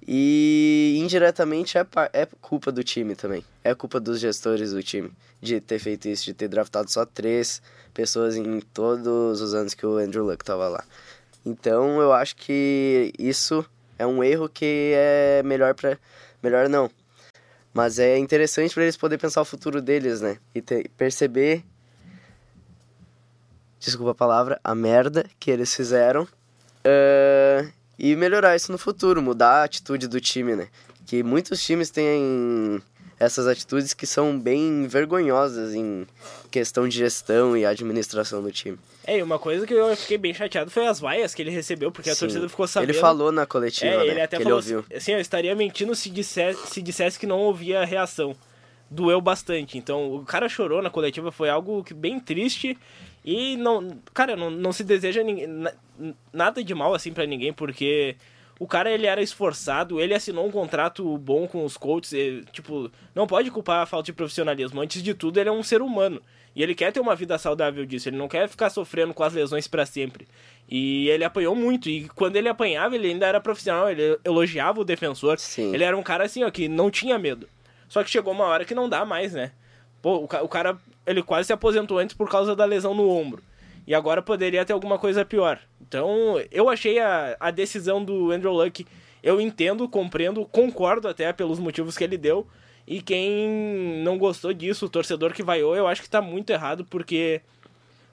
E 0.06 0.98
indiretamente 1.00 1.78
é, 1.78 1.88
é 2.12 2.28
culpa 2.42 2.74
do 2.74 2.84
time 2.84 3.16
também. 3.16 3.42
É 3.64 3.74
culpa 3.74 4.02
dos 4.02 4.20
gestores 4.20 4.74
do 4.74 4.84
time 4.84 5.10
de 5.42 5.62
ter 5.62 5.80
feito 5.80 6.10
isso, 6.10 6.26
de 6.26 6.34
ter 6.34 6.50
draftado 6.50 6.92
só 6.92 7.06
três 7.06 7.62
pessoas 7.94 8.36
em 8.36 8.60
todos 8.60 9.40
os 9.40 9.54
anos 9.54 9.74
que 9.74 9.86
o 9.86 9.96
Andrew 9.96 10.26
Luck 10.26 10.44
tava 10.44 10.68
lá. 10.68 10.84
Então 11.46 12.02
eu 12.02 12.12
acho 12.12 12.36
que 12.36 13.14
isso 13.18 13.66
é 13.98 14.06
um 14.06 14.22
erro 14.22 14.50
que 14.50 14.92
é 14.94 15.42
melhor 15.46 15.74
para 15.74 15.98
melhor 16.44 16.68
não. 16.68 16.92
Mas 17.74 18.00
é 18.00 18.18
interessante 18.18 18.74
para 18.74 18.84
eles 18.84 18.98
poder 18.98 19.18
pensar 19.18 19.42
o 19.42 19.46
futuro 19.46 19.82
deles, 19.82 20.20
né? 20.22 20.38
E 20.54 20.62
ter- 20.62 20.90
perceber 20.98 21.64
desculpa 23.80 24.12
a 24.12 24.16
palavra, 24.16 24.60
a 24.64 24.76
merda 24.76 25.26
que 25.40 25.50
eles 25.50 25.74
fizeram 25.74 26.28
ah, 26.86 27.68
e 27.98 28.16
melhorar 28.16 28.56
isso 28.56 28.72
no 28.72 28.78
futuro, 28.78 29.22
mudar 29.22 29.62
a 29.62 29.64
atitude 29.64 30.08
do 30.08 30.20
time, 30.22 30.56
né? 30.56 30.68
Que 31.06 31.24
muitos 31.24 31.64
times 31.64 31.90
têm 31.90 32.82
essas 33.24 33.46
atitudes 33.48 33.94
que 33.94 34.08
são 34.08 34.38
bem 34.40 34.88
vergonhosas 34.88 35.76
em 35.76 36.08
questão 36.50 36.88
de 36.88 36.98
gestão 36.98 37.56
e 37.56 37.66
administração 37.66 38.42
do 38.42 38.52
time. 38.52 38.78
É, 39.06 39.20
e 39.20 39.24
uma 39.24 39.38
coisa 39.38 39.66
que 39.68 39.74
eu 39.74 39.96
fiquei 39.96 40.18
bem 40.18 40.34
chateado 40.34 40.72
foi 40.72 40.88
as 40.88 41.00
vaias 41.00 41.34
que 41.36 41.42
ele 41.42 41.52
recebeu, 41.52 41.92
porque 41.92 42.10
a 42.10 42.14
Sim. 42.16 42.22
torcida 42.22 42.50
ficou 42.50 42.68
sabendo. 42.68 42.90
Ele 42.92 43.00
falou 43.00 43.32
na 43.32 43.46
coletiva, 43.46 43.92
É, 43.92 43.98
né? 43.98 44.08
ele 44.08 44.22
até 44.22 44.38
falou 44.38 44.60
ele 44.60 44.76
ouviu. 44.78 44.86
assim, 44.96 45.12
eu 45.14 45.20
estaria 45.20 45.56
mentindo 45.56 45.94
se 45.96 46.10
dissesse, 46.10 46.68
se 46.68 46.82
dissesse 46.82 47.20
que 47.20 47.28
não 47.28 47.40
ouvia 47.40 47.82
a 47.82 47.86
reação. 47.86 48.36
Doeu 48.90 49.22
bastante. 49.22 49.78
Então, 49.78 50.16
o 50.16 50.26
cara 50.26 50.50
chorou 50.50 50.82
na 50.82 50.90
coletiva, 50.90 51.32
foi 51.32 51.50
algo 51.50 51.84
que 51.84 51.94
bem 51.94 52.20
triste. 52.20 52.78
E 53.24 53.56
não, 53.56 53.98
cara, 54.14 54.36
não, 54.36 54.50
não 54.50 54.74
se 54.74 54.84
deseja 54.84 55.24
ninguém, 55.24 55.48
na- 55.48 55.74
nada 56.34 56.64
de 56.64 56.74
mal 56.74 56.94
assim 56.94 57.14
pra 57.14 57.26
ninguém, 57.26 57.54
porque 57.54 58.16
o 58.62 58.68
cara 58.68 58.92
ele 58.92 59.08
era 59.08 59.24
esforçado, 59.24 60.00
ele 60.00 60.14
assinou 60.14 60.46
um 60.46 60.52
contrato 60.52 61.18
bom 61.18 61.48
com 61.48 61.66
os 61.66 61.80
e, 62.14 62.44
tipo, 62.52 62.92
não 63.16 63.26
pode 63.26 63.50
culpar 63.50 63.82
a 63.82 63.88
falta 63.88 64.06
de 64.06 64.14
profissionalismo. 64.14 64.80
Antes 64.80 65.02
de 65.02 65.16
tudo, 65.16 65.40
ele 65.40 65.50
é 65.50 65.52
um 65.52 65.64
ser 65.64 65.82
humano. 65.82 66.22
E 66.56 66.62
ele 66.62 66.76
quer 66.76 66.92
ter 66.92 67.00
uma 67.00 67.16
vida 67.16 67.40
saudável 67.40 67.84
disso, 67.88 68.08
ele 68.08 68.18
não 68.18 68.28
quer 68.28 68.48
ficar 68.48 68.70
sofrendo 68.70 69.16
com 69.16 69.24
as 69.24 69.34
lesões 69.34 69.68
pra 69.68 69.84
sempre. 69.84 70.28
E 70.70 71.10
ele 71.10 71.24
apanhou 71.24 71.56
muito, 71.56 71.90
e 71.90 72.08
quando 72.10 72.36
ele 72.36 72.48
apanhava, 72.48 72.94
ele 72.94 73.08
ainda 73.08 73.26
era 73.26 73.42
profissional, 73.42 73.90
ele 73.90 74.20
elogiava 74.24 74.80
o 74.80 74.86
defensor. 74.86 75.40
Sim. 75.40 75.74
Ele 75.74 75.84
era 75.84 75.98
um 75.98 76.04
cara 76.04 76.26
assim, 76.26 76.44
ó, 76.44 76.52
que 76.52 76.68
não 76.68 76.92
tinha 76.92 77.18
medo. 77.18 77.50
Só 77.90 78.04
que 78.04 78.12
chegou 78.12 78.32
uma 78.32 78.46
hora 78.46 78.64
que 78.64 78.76
não 78.76 78.88
dá 78.88 79.04
mais, 79.04 79.34
né? 79.34 79.54
Pô, 80.04 80.18
o, 80.18 80.24
o 80.26 80.48
cara, 80.48 80.78
ele 81.08 81.24
quase 81.24 81.48
se 81.48 81.54
aposentou 81.54 81.98
antes 81.98 82.16
por 82.16 82.30
causa 82.30 82.56
da 82.56 82.66
lesão 82.66 82.94
no 82.94 83.10
ombro. 83.10 83.42
E 83.86 83.96
agora 83.96 84.22
poderia 84.22 84.64
ter 84.64 84.74
alguma 84.74 84.98
coisa 84.98 85.26
pior. 85.26 85.60
Então, 85.82 86.42
eu 86.52 86.70
achei 86.70 87.00
a, 87.00 87.36
a 87.40 87.52
decisão 87.52 88.04
do 88.04 88.32
Andrew 88.32 88.54
Luck, 88.54 88.86
eu 89.24 89.42
entendo, 89.42 89.88
compreendo, 89.88 90.46
concordo 90.46 91.08
até 91.08 91.32
pelos 91.34 91.60
motivos 91.60 91.98
que 91.98 92.04
ele 92.04 92.18
deu. 92.18 92.48
E 92.88 93.02
quem 93.02 94.02
não 94.04 94.18
gostou 94.18 94.54
disso, 94.54 94.86
o 94.86 94.90
torcedor 94.90 95.34
que 95.34 95.44
vaiou, 95.44 95.76
eu 95.76 95.88
acho 95.88 96.02
que 96.02 96.10
tá 96.10 96.22
muito 96.22 96.50
errado, 96.50 96.86
porque, 96.86 97.42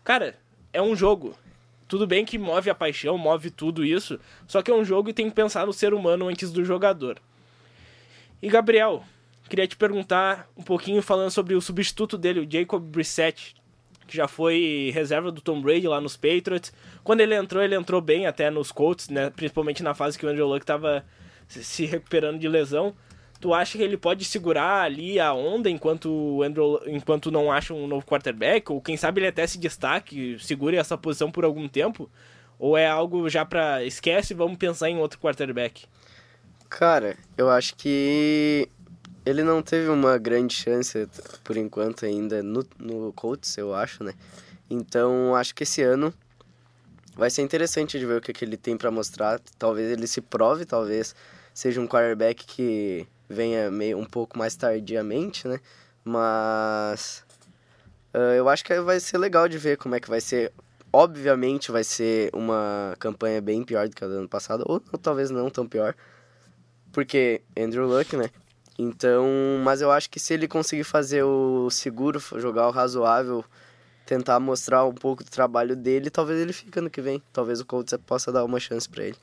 cara, 0.04 0.36
é 0.72 0.82
um 0.82 0.94
jogo. 0.94 1.34
Tudo 1.86 2.06
bem 2.06 2.24
que 2.24 2.38
move 2.38 2.68
a 2.68 2.74
paixão, 2.74 3.16
move 3.16 3.50
tudo 3.50 3.84
isso, 3.84 4.20
só 4.46 4.60
que 4.60 4.70
é 4.70 4.74
um 4.74 4.84
jogo 4.84 5.08
e 5.08 5.14
tem 5.14 5.28
que 5.28 5.34
pensar 5.34 5.66
no 5.66 5.72
ser 5.72 5.94
humano 5.94 6.28
antes 6.28 6.52
do 6.52 6.62
jogador. 6.62 7.18
E 8.42 8.48
Gabriel, 8.48 9.02
queria 9.48 9.66
te 9.66 9.76
perguntar 9.76 10.48
um 10.54 10.62
pouquinho 10.62 11.00
falando 11.00 11.30
sobre 11.30 11.54
o 11.54 11.60
substituto 11.60 12.18
dele, 12.18 12.40
o 12.40 12.50
Jacob 12.50 12.82
Brissett, 12.82 13.56
que 14.08 14.16
já 14.16 14.26
foi 14.26 14.90
reserva 14.92 15.30
do 15.30 15.40
Tom 15.40 15.60
Brady 15.60 15.86
lá 15.86 16.00
nos 16.00 16.16
Patriots. 16.16 16.72
Quando 17.04 17.20
ele 17.20 17.34
entrou, 17.34 17.62
ele 17.62 17.76
entrou 17.76 18.00
bem 18.00 18.26
até 18.26 18.50
nos 18.50 18.72
Colts, 18.72 19.08
né? 19.08 19.30
Principalmente 19.30 19.82
na 19.82 19.94
fase 19.94 20.18
que 20.18 20.26
o 20.26 20.28
Andrew 20.28 20.48
Luck 20.48 20.62
estava 20.62 21.04
se 21.46 21.84
recuperando 21.84 22.38
de 22.38 22.48
lesão. 22.48 22.94
Tu 23.40 23.54
acha 23.54 23.78
que 23.78 23.84
ele 23.84 23.96
pode 23.96 24.24
segurar 24.24 24.82
ali 24.82 25.20
a 25.20 25.32
onda 25.32 25.70
enquanto 25.70 26.42
Andrew, 26.42 26.80
enquanto 26.86 27.30
não 27.30 27.52
acha 27.52 27.72
um 27.72 27.86
novo 27.86 28.04
quarterback? 28.04 28.72
Ou 28.72 28.80
quem 28.80 28.96
sabe 28.96 29.20
ele 29.20 29.28
até 29.28 29.46
se 29.46 29.58
destaque, 29.58 30.36
segure 30.40 30.76
essa 30.76 30.98
posição 30.98 31.30
por 31.30 31.44
algum 31.44 31.68
tempo? 31.68 32.10
Ou 32.58 32.76
é 32.76 32.88
algo 32.88 33.28
já 33.28 33.44
pra 33.44 33.84
esquece, 33.84 34.34
vamos 34.34 34.58
pensar 34.58 34.90
em 34.90 34.98
outro 34.98 35.20
quarterback? 35.20 35.84
Cara, 36.68 37.16
eu 37.36 37.48
acho 37.48 37.76
que 37.76 38.68
ele 39.24 39.42
não 39.42 39.62
teve 39.62 39.88
uma 39.88 40.16
grande 40.18 40.54
chance 40.54 41.08
por 41.44 41.56
enquanto 41.56 42.04
ainda 42.04 42.42
no, 42.42 42.64
no 42.78 43.12
Colts, 43.12 43.56
eu 43.58 43.74
acho, 43.74 44.02
né? 44.02 44.14
Então, 44.70 45.34
acho 45.34 45.54
que 45.54 45.62
esse 45.62 45.82
ano 45.82 46.12
vai 47.16 47.30
ser 47.30 47.42
interessante 47.42 47.98
de 47.98 48.06
ver 48.06 48.18
o 48.18 48.20
que, 48.20 48.32
que 48.32 48.44
ele 48.44 48.56
tem 48.56 48.76
para 48.76 48.90
mostrar. 48.90 49.40
Talvez 49.58 49.90
ele 49.90 50.06
se 50.06 50.20
prove, 50.20 50.64
talvez 50.64 51.14
seja 51.52 51.80
um 51.80 51.86
quarterback 51.86 52.46
que 52.46 53.06
venha 53.28 53.70
meio 53.70 53.98
um 53.98 54.04
pouco 54.04 54.38
mais 54.38 54.54
tardiamente, 54.54 55.48
né? 55.48 55.58
Mas 56.04 57.24
uh, 58.14 58.34
eu 58.36 58.48
acho 58.48 58.64
que 58.64 58.80
vai 58.80 59.00
ser 59.00 59.18
legal 59.18 59.48
de 59.48 59.58
ver 59.58 59.76
como 59.76 59.94
é 59.94 60.00
que 60.00 60.08
vai 60.08 60.20
ser. 60.20 60.52
Obviamente 60.92 61.70
vai 61.70 61.84
ser 61.84 62.30
uma 62.32 62.96
campanha 62.98 63.42
bem 63.42 63.62
pior 63.62 63.88
do 63.88 63.94
que 63.94 64.04
a 64.04 64.06
do 64.06 64.14
ano 64.14 64.28
passado, 64.28 64.64
ou, 64.66 64.82
ou 64.90 64.98
talvez 64.98 65.28
não 65.30 65.50
tão 65.50 65.66
pior, 65.66 65.94
porque 66.92 67.42
Andrew 67.56 67.86
Luck, 67.86 68.16
né? 68.16 68.30
Então, 68.78 69.26
mas 69.64 69.80
eu 69.80 69.90
acho 69.90 70.08
que 70.08 70.20
se 70.20 70.32
ele 70.32 70.46
conseguir 70.46 70.84
fazer 70.84 71.24
o 71.24 71.68
seguro, 71.68 72.20
jogar 72.36 72.68
o 72.68 72.70
razoável, 72.70 73.44
tentar 74.06 74.38
mostrar 74.38 74.84
um 74.84 74.94
pouco 74.94 75.24
do 75.24 75.30
trabalho 75.30 75.74
dele, 75.74 76.08
talvez 76.10 76.40
ele 76.40 76.52
fique 76.52 76.78
ano 76.78 76.88
que 76.88 77.00
vem. 77.00 77.20
Talvez 77.32 77.60
o 77.60 77.66
Colts 77.66 77.92
possa 78.06 78.30
dar 78.30 78.44
uma 78.44 78.60
chance 78.60 78.88
para 78.88 79.04
ele 79.04 79.16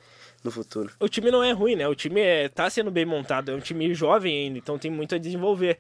no 0.44 0.52
futuro. 0.52 0.92
O 1.00 1.08
time 1.08 1.32
não 1.32 1.42
é 1.42 1.52
ruim, 1.54 1.76
né? 1.76 1.88
O 1.88 1.96
time 1.96 2.20
é, 2.20 2.50
tá 2.50 2.70
sendo 2.70 2.92
bem 2.92 3.06
montado, 3.06 3.50
é 3.50 3.56
um 3.56 3.60
time 3.60 3.94
jovem 3.94 4.46
ainda, 4.46 4.58
então 4.58 4.78
tem 4.78 4.92
muito 4.92 5.16
a 5.16 5.18
desenvolver. 5.18 5.80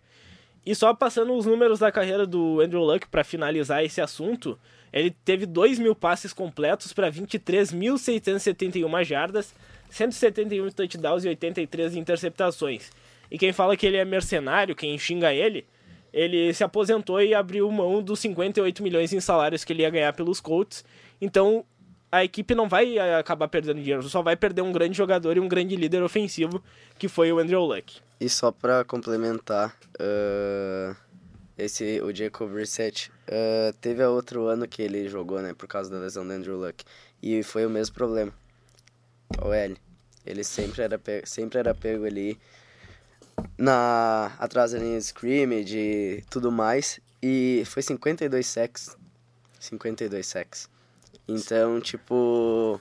E 0.65 0.73
só 0.73 0.93
passando 0.93 1.33
os 1.33 1.45
números 1.45 1.79
da 1.79 1.91
carreira 1.91 2.25
do 2.25 2.61
Andrew 2.61 2.81
Luck 2.81 3.07
para 3.07 3.23
finalizar 3.23 3.83
esse 3.83 4.01
assunto, 4.01 4.57
ele 4.91 5.11
teve 5.23 5.45
2 5.45 5.77
mil 5.77 5.93
passes 5.93 6.33
completos 6.33 6.91
para 6.91 7.11
23.671 7.11 9.03
jardas, 9.03 9.53
171 9.89 10.71
touchdowns 10.71 11.23
e 11.25 11.27
83 11.27 11.95
interceptações. 11.95 12.89
E 13.29 13.37
quem 13.37 13.53
fala 13.53 13.75
que 13.75 13.85
ele 13.85 13.97
é 13.97 14.05
mercenário, 14.05 14.75
quem 14.75 14.97
xinga 14.97 15.33
ele, 15.33 15.65
ele 16.13 16.53
se 16.53 16.63
aposentou 16.63 17.21
e 17.21 17.33
abriu 17.33 17.69
mão 17.69 18.01
dos 18.01 18.19
58 18.19 18.81
milhões 18.81 19.11
em 19.11 19.19
salários 19.19 19.63
que 19.63 19.73
ele 19.73 19.81
ia 19.81 19.89
ganhar 19.89 20.13
pelos 20.13 20.39
Colts. 20.39 20.85
Então 21.19 21.65
a 22.11 22.23
equipe 22.23 22.55
não 22.55 22.69
vai 22.69 22.97
eh, 22.97 23.15
acabar 23.17 23.47
perdendo 23.49 23.81
dinheiro, 23.81 24.01
só 24.03 24.21
vai 24.21 24.35
perder 24.35 24.61
um 24.61 24.71
grande 24.71 24.95
jogador 24.95 25.35
e 25.35 25.39
um 25.39 25.47
grande 25.47 25.75
líder 25.75 26.01
ofensivo, 26.01 26.63
que 26.97 27.09
foi 27.09 27.31
o 27.33 27.39
Andrew 27.39 27.61
Luck. 27.65 27.97
E 28.19 28.29
só 28.29 28.51
para 28.51 28.85
complementar, 28.85 29.75
uh, 29.99 30.95
esse, 31.57 31.99
o 32.01 32.15
Jacob 32.15 32.53
Reset 32.53 33.11
uh, 33.27 33.73
teve 33.81 34.05
outro 34.05 34.47
ano 34.47 34.65
que 34.65 34.81
ele 34.81 35.09
jogou, 35.09 35.41
né, 35.41 35.53
por 35.53 35.67
causa 35.67 35.89
da 35.89 35.99
lesão 35.99 36.25
do 36.25 36.31
Andrew 36.31 36.57
Luck, 36.57 36.85
e 37.21 37.43
foi 37.43 37.65
o 37.65 37.69
mesmo 37.69 37.93
problema. 37.93 38.31
O 39.41 39.51
L, 39.51 39.75
ele 40.25 40.43
sempre 40.45 40.83
era 40.83 41.01
sempre 41.25 41.59
era 41.59 41.73
pego 41.75 42.05
ali 42.05 42.37
na 43.57 44.35
atrás 44.39 44.71
da 44.71 44.79
linha 44.79 44.97
de 44.97 45.05
scrimmage 45.05 45.77
e 45.77 46.23
tudo 46.29 46.51
mais, 46.51 46.99
e 47.21 47.63
foi 47.65 47.81
52 47.81 48.45
sacks, 48.45 48.97
52 49.59 50.25
sacks. 50.25 50.69
Então, 51.27 51.81
tipo, 51.81 52.79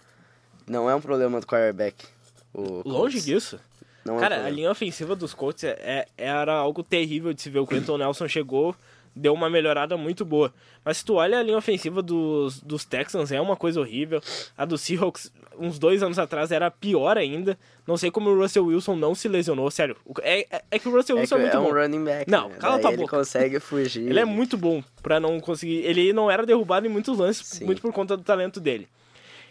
não 0.67 0.89
é 0.89 0.95
um 0.95 1.01
problema 1.01 1.41
do 1.41 1.47
quarterback. 1.47 2.07
Longe 2.55 3.21
disso. 3.21 3.59
Não 4.05 4.19
Cara, 4.19 4.37
é 4.37 4.43
um 4.43 4.47
a 4.47 4.51
linha 4.51 4.71
ofensiva 4.71 5.17
dos 5.17 5.33
Colts 5.33 5.65
é, 5.65 5.79
é, 5.81 6.07
era 6.17 6.53
algo 6.55 6.83
terrível 6.83 7.33
de 7.33 7.41
se 7.41 7.49
ver. 7.49 7.61
O 7.61 7.67
Quentin 7.67 7.97
Nelson 7.97 8.29
chegou, 8.29 8.77
deu 9.17 9.33
uma 9.33 9.49
melhorada 9.49 9.97
muito 9.97 10.25
boa. 10.25 10.53
Mas 10.85 10.99
se 10.99 11.05
tu 11.05 11.15
olha 11.15 11.39
a 11.39 11.43
linha 11.43 11.57
ofensiva 11.57 12.03
dos, 12.03 12.61
dos 12.61 12.85
Texans, 12.85 13.33
é 13.33 13.41
uma 13.41 13.57
coisa 13.57 13.81
horrível. 13.81 14.21
A 14.57 14.67
do 14.67 14.77
Seahawks, 14.77 15.33
uns 15.59 15.79
dois 15.79 16.03
anos 16.03 16.19
atrás, 16.19 16.51
era 16.51 16.71
pior 16.71 17.17
ainda. 17.17 17.59
Não 17.87 17.97
sei 17.97 18.11
como 18.11 18.31
o 18.31 18.39
Russell 18.39 18.67
Wilson 18.67 18.97
não 18.97 19.15
se 19.15 19.29
lesionou, 19.29 19.71
sério. 19.71 19.97
É, 20.23 20.47
é, 20.51 20.65
é 20.71 20.79
que 20.79 20.89
o 20.89 20.93
Russell 20.93 21.17
é 21.17 21.21
Wilson 21.21 21.37
é, 21.37 21.41
muito 21.41 21.57
é 21.57 21.61
bom. 21.61 21.69
um 21.69 21.73
running 21.73 22.05
back. 22.05 22.31
Não, 22.31 22.49
né? 22.49 22.57
cala 22.57 22.79
tua 22.79 22.91
ele 22.91 22.97
boca. 22.99 23.17
Ele 23.17 23.23
consegue 23.23 23.61
fugir. 23.61 24.09
ele 24.09 24.21
é 24.21 24.25
muito 24.25 24.57
bom 24.57 24.83
pra 25.03 25.19
não 25.19 25.41
conseguir... 25.41 25.85
Ele 25.85 26.13
não 26.13 26.31
era 26.31 26.45
derrubado 26.45 26.87
em 26.87 26.91
muitos 26.91 27.19
lances, 27.19 27.47
Sim. 27.47 27.65
muito 27.65 27.83
por 27.83 27.93
conta 27.93 28.17
do 28.17 28.23
talento 28.23 28.61
dele. 28.61 28.89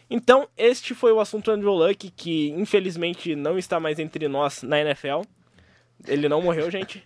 Então, 0.10 0.48
este 0.58 0.94
foi 0.94 1.12
o 1.12 1.20
assunto 1.20 1.50
Andrew 1.50 1.74
Luck, 1.74 2.12
que 2.12 2.50
infelizmente 2.52 3.36
não 3.36 3.58
está 3.58 3.80
mais 3.80 4.00
entre 4.00 4.28
nós 4.28 4.62
na 4.62 4.80
NFL. 4.80 5.22
Ele 6.08 6.28
não 6.30 6.42
morreu, 6.42 6.70
gente. 6.70 7.04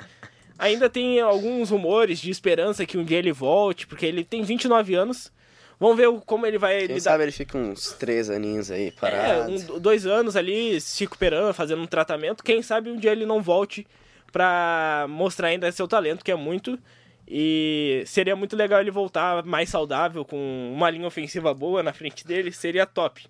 Ainda 0.57 0.89
tem 0.89 1.19
alguns 1.19 1.69
rumores 1.69 2.19
de 2.19 2.31
esperança 2.31 2.85
que 2.85 2.97
um 2.97 3.03
dia 3.03 3.19
ele 3.19 3.31
volte, 3.31 3.85
porque 3.85 4.05
ele 4.05 4.23
tem 4.23 4.41
29 4.41 4.95
anos. 4.95 5.31
Vamos 5.79 5.95
ver 5.95 6.09
como 6.25 6.45
ele 6.45 6.57
vai 6.57 6.79
Quem 6.79 6.87
lidar. 6.87 7.01
sabe 7.01 7.23
ele 7.23 7.31
fica 7.31 7.57
uns 7.57 7.93
três 7.93 8.29
aninhos 8.29 8.71
aí 8.71 8.91
parado. 8.91 9.51
É, 9.51 9.73
um, 9.73 9.79
dois 9.79 10.07
anos 10.07 10.35
ali 10.35 10.81
se 10.81 11.03
recuperando, 11.03 11.53
fazendo 11.53 11.81
um 11.81 11.87
tratamento. 11.87 12.43
Quem 12.43 12.61
sabe 12.63 12.89
um 12.89 12.97
dia 12.97 13.11
ele 13.11 13.25
não 13.25 13.41
volte 13.41 13.85
pra 14.31 15.05
mostrar 15.09 15.49
ainda 15.49 15.71
seu 15.71 15.87
talento, 15.87 16.25
que 16.25 16.31
é 16.31 16.35
muito. 16.35 16.79
E 17.27 18.03
seria 18.05 18.35
muito 18.35 18.55
legal 18.55 18.79
ele 18.79 18.89
voltar 18.89 19.43
mais 19.43 19.69
saudável, 19.69 20.23
com 20.23 20.71
uma 20.73 20.89
linha 20.89 21.05
ofensiva 21.05 21.53
boa 21.53 21.83
na 21.83 21.91
frente 21.93 22.25
dele, 22.25 22.51
seria 22.51 22.85
top. 22.85 23.27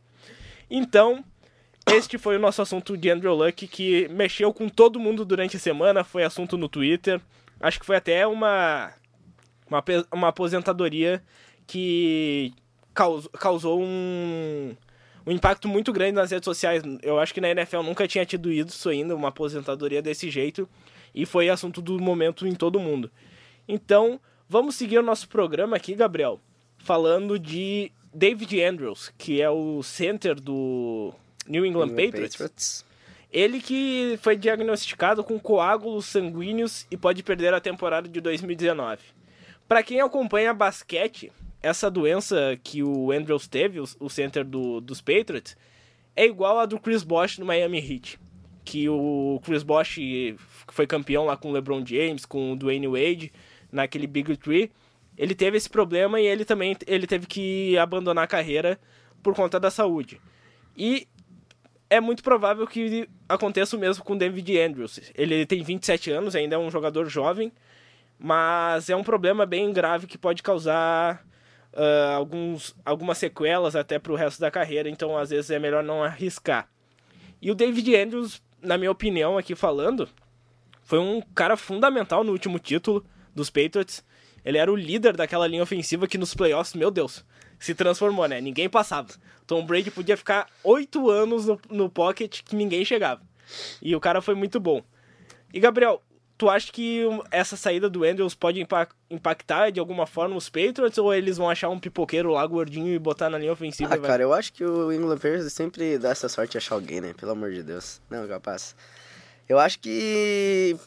Então, 0.70 1.24
este 1.92 2.18
foi 2.18 2.36
o 2.36 2.39
nosso 2.39 2.62
assunto 2.62 2.96
de 2.96 3.10
Andrew 3.10 3.34
Luck, 3.34 3.68
que 3.68 4.08
mexeu 4.10 4.54
com 4.54 4.70
todo 4.70 5.00
mundo 5.00 5.25
durante 5.25 5.58
a 5.58 5.60
semana, 5.60 6.04
foi 6.04 6.24
assunto 6.24 6.58
no 6.58 6.70
Twitter. 6.70 7.20
Acho 7.60 7.80
que 7.80 7.86
foi 7.86 7.96
até 7.96 8.27
uma, 8.27 8.94
uma, 9.68 9.84
uma 10.12 10.27
aposentadoria 10.27 11.24
que 11.68 12.54
causou, 12.94 13.30
causou 13.32 13.82
um, 13.82 14.76
um 15.26 15.32
impacto 15.32 15.68
muito 15.68 15.92
grande 15.94 16.14
nas 16.14 16.32
redes 16.32 16.46
sociais. 16.46 16.82
Eu 17.04 17.20
acho 17.20 17.34
que 17.34 17.42
na 17.42 17.50
NFL 17.50 17.82
nunca 17.84 18.08
tinha 18.08 18.26
tido 18.26 18.52
isso 18.52 18.90
ainda, 18.90 19.16
uma 19.16 19.28
aposentadoria 19.28 20.02
desse 20.02 20.32
jeito. 20.32 20.68
E 21.14 21.26
foi 21.26 21.50
assunto 21.50 21.82
do 21.82 22.00
momento 22.00 22.48
em 22.48 22.56
todo 22.56 22.80
mundo. 22.80 23.12
Então, 23.68 24.20
vamos 24.48 24.76
seguir 24.76 24.98
o 24.98 25.04
nosso 25.04 25.28
programa 25.28 25.76
aqui, 25.76 25.94
Gabriel, 25.94 26.40
falando 26.78 27.38
de 27.38 27.92
David 28.14 28.64
Andrews, 28.64 29.12
que 29.18 29.42
é 29.42 29.50
o 29.50 29.84
center 29.84 30.40
do 30.40 31.14
New 31.48 31.66
England, 31.66 31.88
New 31.88 31.96
Patriots. 31.96 32.36
Patriots. 32.36 32.86
Ele 33.32 33.60
que 33.60 34.18
foi 34.22 34.38
diagnosticado 34.38 35.24
com 35.24 35.38
coágulos 35.38 36.06
sanguíneos 36.06 36.88
e 36.90 36.96
pode 36.96 37.22
perder 37.24 37.54
a 37.54 37.60
temporada 37.60 38.08
de 38.08 38.22
2019. 38.22 39.02
Para 39.68 39.84
quem 39.84 40.00
acompanha 40.00 40.54
basquete, 40.54 41.32
essa 41.62 41.90
doença 41.90 42.58
que 42.64 42.84
o 42.84 43.12
Andrews 43.12 43.48
teve, 43.48 43.80
o 43.80 44.10
center 44.10 44.46
do, 44.46 44.80
dos 44.80 45.02
Patriots, 45.02 45.56
é 46.16 46.26
igual 46.26 46.60
a 46.60 46.66
do 46.66 46.80
Chris 46.80 47.04
Bosh 47.04 47.38
no 47.38 47.46
Miami 47.46 47.80
Heat. 47.80 48.20
Que 48.64 48.90
o 48.90 49.40
Chris 49.44 49.64
Bosh 49.64 49.98
foi 50.68 50.86
campeão 50.86 51.26
lá 51.26 51.38
com 51.38 51.50
o 51.50 51.52
LeBron 51.54 51.86
James, 51.86 52.26
com 52.26 52.54
o 52.54 52.56
Dwayne 52.56 52.88
Wade, 52.88 53.32
naquele 53.72 54.08
Big 54.08 54.36
Three. 54.38 54.72
Ele 55.18 55.34
teve 55.34 55.58
esse 55.58 55.70
problema 55.70 56.20
e 56.20 56.28
ele 56.28 56.46
também 56.46 56.76
ele 56.86 57.08
teve 57.08 57.26
que 57.26 57.78
abandonar 57.78 58.26
a 58.26 58.28
carreira 58.28 58.80
por 59.24 59.34
conta 59.34 59.60
da 59.60 59.72
saúde. 59.72 60.22
E 60.76 61.08
é 61.90 62.00
muito 62.00 62.22
provável 62.22 62.68
que 62.68 63.08
aconteça 63.28 63.76
o 63.76 63.80
mesmo 63.80 64.04
com 64.04 64.18
David 64.18 64.60
Andrews. 64.60 65.00
Ele 65.16 65.46
tem 65.46 65.64
27 65.64 66.12
anos, 66.12 66.36
ainda 66.36 66.56
é 66.56 66.60
um 66.60 66.70
jogador 66.70 67.10
jovem, 67.10 67.52
mas 68.20 68.90
é 68.90 68.96
um 68.96 69.04
problema 69.04 69.46
bem 69.46 69.72
grave 69.72 70.08
que 70.08 70.18
pode 70.18 70.44
causar 70.44 71.26
uh, 71.77 72.15
alguns, 72.15 72.75
algumas 72.84 73.17
sequelas 73.17 73.75
até 73.75 74.00
para 74.00 74.12
o 74.12 74.15
resto 74.15 74.41
da 74.41 74.51
carreira, 74.51 74.89
então 74.89 75.17
às 75.17 75.29
vezes 75.29 75.51
é 75.51 75.60
melhor 75.60 75.84
não 75.84 76.03
arriscar. 76.03 76.67
E 77.41 77.51
o 77.51 77.55
David 77.55 77.96
Andrews, 77.96 78.41
na 78.62 78.77
minha 78.77 78.91
opinião, 78.91 79.38
aqui 79.38 79.55
falando, 79.55 80.10
foi 80.81 81.00
um 81.00 81.22
cara 81.36 81.55
fundamental 81.55 82.24
no 82.24 82.31
último 82.31 82.57
título 82.57 83.05
dos 83.34 83.50
Patriots. 83.50 84.03
Ele 84.43 84.57
era 84.57 84.72
o 84.72 84.75
líder 84.75 85.15
daquela 85.15 85.46
linha 85.46 85.62
ofensiva 85.62 86.07
que 86.07 86.17
nos 86.17 86.34
playoffs, 86.34 86.74
meu 86.74 86.89
Deus, 86.89 87.24
se 87.60 87.75
transformou, 87.75 88.27
né? 88.27 88.41
Ninguém 88.41 88.67
passava. 88.67 89.10
Tom 89.46 89.65
Brady 89.65 89.91
podia 89.91 90.17
ficar 90.17 90.48
oito 90.63 91.10
anos 91.10 91.46
no, 91.46 91.60
no 91.69 91.89
pocket 91.89 92.41
que 92.43 92.55
ninguém 92.55 92.84
chegava. 92.84 93.22
E 93.81 93.96
o 93.96 94.00
cara 94.00 94.22
foi 94.22 94.36
muito 94.36 94.60
bom. 94.60 94.81
E, 95.53 95.60
Gabriel, 95.60 96.01
tu 96.38 96.50
acha 96.50 96.72
que 96.72 97.03
essa 97.32 97.58
saída 97.58 97.89
do 97.89 98.03
Andrews 98.03 98.36
pode 98.36 98.65
impactar 99.10 99.72
de 99.72 99.79
alguma 99.79 100.06
forma 100.06 100.36
os 100.36 100.50
Patriots 100.50 100.98
ou 100.98 101.13
eles 101.13 101.38
vão 101.38 101.50
achar 101.50 101.70
um 101.70 101.79
pipoqueiro 101.79 102.32
lá 102.32 102.46
gordinho 102.46 102.94
e 102.94 103.00
botar 103.00 103.29
na 103.29 103.38
linha 103.38 103.51
ofensiva? 103.51 103.96
Ah, 103.96 103.98
cara, 103.98 104.22
eu 104.22 104.34
acho 104.34 104.53
que 104.53 104.63
o 104.63 104.91
England 104.91 105.15
Patriots 105.15 105.51
sempre 105.53 105.98
dá 105.98 106.10
essa 106.10 106.29
sorte 106.29 106.51
de 106.51 106.58
achar 106.60 106.75
alguém, 106.75 107.01
né? 107.01 107.13
Pelo 107.13 107.32
amor 107.32 107.51
de 107.51 107.63
Deus. 107.63 108.00
Não, 108.10 108.27
capaz. 108.27 108.75
Eu 109.50 109.58
acho 109.58 109.79
que 109.79 110.77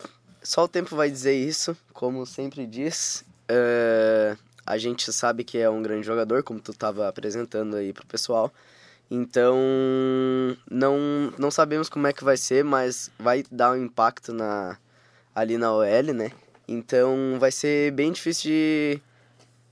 só 0.42 0.64
o 0.64 0.68
tempo 0.68 0.94
vai 0.94 1.10
dizer 1.10 1.34
isso, 1.34 1.76
como 1.92 2.24
sempre 2.24 2.66
diz. 2.66 3.24
Uh, 3.50 4.38
a 4.64 4.78
gente 4.78 5.12
sabe 5.12 5.42
que 5.42 5.58
é 5.58 5.68
um 5.68 5.82
grande 5.82 6.06
jogador, 6.06 6.42
como 6.44 6.60
tu 6.60 6.70
estava 6.70 7.08
apresentando 7.08 7.76
aí 7.76 7.92
pro 7.92 8.06
pessoal. 8.06 8.52
Então, 9.10 9.58
não, 10.70 11.32
não 11.36 11.50
sabemos 11.50 11.88
como 11.88 12.06
é 12.06 12.12
que 12.12 12.22
vai 12.22 12.36
ser, 12.36 12.62
mas 12.62 13.10
vai 13.18 13.42
dar 13.50 13.72
um 13.72 13.82
impacto 13.82 14.32
na, 14.32 14.78
ali 15.40 15.56
na 15.56 15.72
OL, 15.72 16.14
né? 16.14 16.30
Então, 16.68 17.36
vai 17.38 17.50
ser 17.50 17.92
bem 17.92 18.12
difícil 18.12 18.50
de 18.50 19.02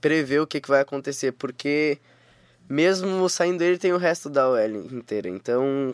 prever 0.01 0.41
o 0.41 0.47
que, 0.47 0.59
que 0.59 0.69
vai 0.69 0.81
acontecer, 0.81 1.31
porque 1.33 1.97
mesmo 2.67 3.27
saindo 3.29 3.59
dele 3.59 3.77
tem 3.77 3.93
o 3.93 3.97
resto 3.97 4.29
da 4.29 4.49
OL 4.49 4.85
inteira. 4.91 5.29
Então, 5.29 5.93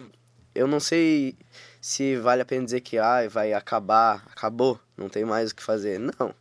eu 0.53 0.67
não 0.67 0.79
sei 0.79 1.35
se 1.81 2.15
vale 2.17 2.41
a 2.41 2.45
pena 2.45 2.65
dizer 2.65 2.81
que 2.81 2.97
ah, 2.97 3.27
vai 3.29 3.53
acabar, 3.53 4.25
acabou, 4.31 4.79
não 4.97 5.09
tem 5.09 5.23
mais 5.23 5.51
o 5.51 5.55
que 5.55 5.61
fazer. 5.61 5.99
Não. 5.99 6.33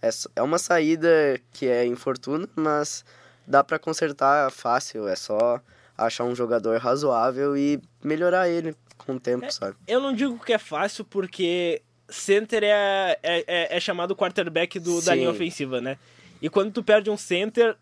É, 0.00 0.08
é 0.36 0.42
uma 0.42 0.58
saída 0.58 1.08
que 1.52 1.66
é 1.66 1.84
infortuna, 1.84 2.48
mas 2.54 3.04
dá 3.46 3.64
para 3.64 3.78
consertar 3.78 4.50
fácil, 4.50 5.08
é 5.08 5.16
só 5.16 5.60
achar 5.96 6.24
um 6.24 6.34
jogador 6.34 6.78
razoável 6.78 7.56
e 7.56 7.82
melhorar 8.02 8.48
ele 8.48 8.76
com 8.96 9.16
o 9.16 9.20
tempo, 9.20 9.44
é, 9.44 9.50
sabe? 9.50 9.76
Eu 9.86 10.00
não 10.00 10.12
digo 10.12 10.38
que 10.38 10.52
é 10.52 10.58
fácil 10.58 11.04
porque 11.04 11.82
center 12.08 12.62
é, 12.64 13.18
é, 13.22 13.44
é, 13.46 13.76
é 13.76 13.80
chamado 13.80 14.16
quarterback 14.16 14.78
do, 14.78 15.00
da 15.02 15.14
linha 15.14 15.30
ofensiva, 15.30 15.80
né? 15.80 15.98
E 16.40 16.48
quando 16.48 16.72
tu 16.72 16.82
perde 16.82 17.10
um 17.10 17.16
center, 17.16 17.76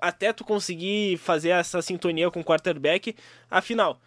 até 0.00 0.32
tu 0.32 0.44
conseguir 0.44 1.18
fazer 1.18 1.50
essa 1.50 1.82
sintonia 1.82 2.30
com 2.30 2.40
o 2.40 2.44
quarterback, 2.44 3.14
afinal, 3.50 4.00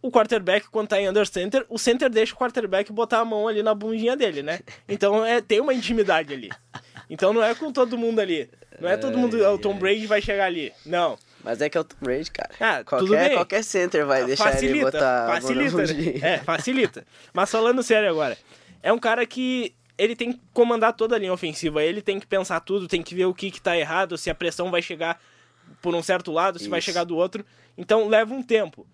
o 0.00 0.10
quarterback, 0.10 0.68
quando 0.68 0.88
tá 0.88 1.00
em 1.00 1.08
under 1.08 1.26
center, 1.26 1.64
o 1.68 1.78
center 1.78 2.10
deixa 2.10 2.34
o 2.34 2.36
quarterback 2.36 2.90
botar 2.92 3.20
a 3.20 3.24
mão 3.24 3.46
ali 3.46 3.62
na 3.62 3.74
bundinha 3.74 4.16
dele, 4.16 4.42
né? 4.42 4.58
Então 4.88 5.24
é, 5.24 5.40
tem 5.40 5.60
uma 5.60 5.72
intimidade 5.72 6.34
ali. 6.34 6.50
Então 7.08 7.32
não 7.32 7.42
é 7.42 7.54
com 7.54 7.72
todo 7.72 7.96
mundo 7.96 8.18
ali. 8.18 8.50
Não 8.80 8.88
é 8.88 8.96
todo 8.96 9.16
mundo, 9.16 9.36
o 9.36 9.58
Tom 9.58 9.78
Brady 9.78 10.06
vai 10.06 10.20
chegar 10.20 10.46
ali. 10.46 10.72
Não. 10.84 11.16
Mas 11.44 11.60
é 11.60 11.68
que 11.68 11.76
é 11.76 11.80
o 11.80 11.84
Tom 11.84 11.96
Brady, 12.00 12.30
cara. 12.30 12.50
Ah, 12.58 12.84
qualquer, 12.84 13.06
tudo 13.06 13.16
bem. 13.16 13.34
qualquer 13.34 13.62
center 13.62 14.06
vai 14.06 14.24
deixar 14.24 14.52
facilita, 14.52 14.74
ele 14.74 14.84
botar 14.84 15.26
facilita, 15.26 15.76
né? 15.76 16.34
É, 16.34 16.38
facilita. 16.38 17.06
Mas 17.32 17.50
falando 17.50 17.82
sério 17.82 18.08
agora, 18.08 18.36
é 18.82 18.92
um 18.92 18.98
cara 18.98 19.24
que 19.24 19.74
ele 19.96 20.16
tem 20.16 20.32
que 20.32 20.40
comandar 20.52 20.94
toda 20.94 21.14
a 21.14 21.18
linha 21.18 21.32
ofensiva, 21.32 21.82
ele 21.82 22.02
tem 22.02 22.18
que 22.18 22.26
pensar 22.26 22.60
tudo, 22.60 22.88
tem 22.88 23.02
que 23.02 23.14
ver 23.14 23.26
o 23.26 23.34
que, 23.34 23.50
que 23.50 23.60
tá 23.60 23.76
errado, 23.76 24.18
se 24.18 24.30
a 24.30 24.34
pressão 24.34 24.70
vai 24.70 24.82
chegar 24.82 25.20
por 25.80 25.94
um 25.94 26.02
certo 26.02 26.32
lado, 26.32 26.58
se 26.58 26.64
Isso. 26.64 26.70
vai 26.70 26.80
chegar 26.80 27.04
do 27.04 27.16
outro. 27.16 27.44
Então 27.76 28.08
leva 28.08 28.34
um 28.34 28.42
tempo. 28.42 28.86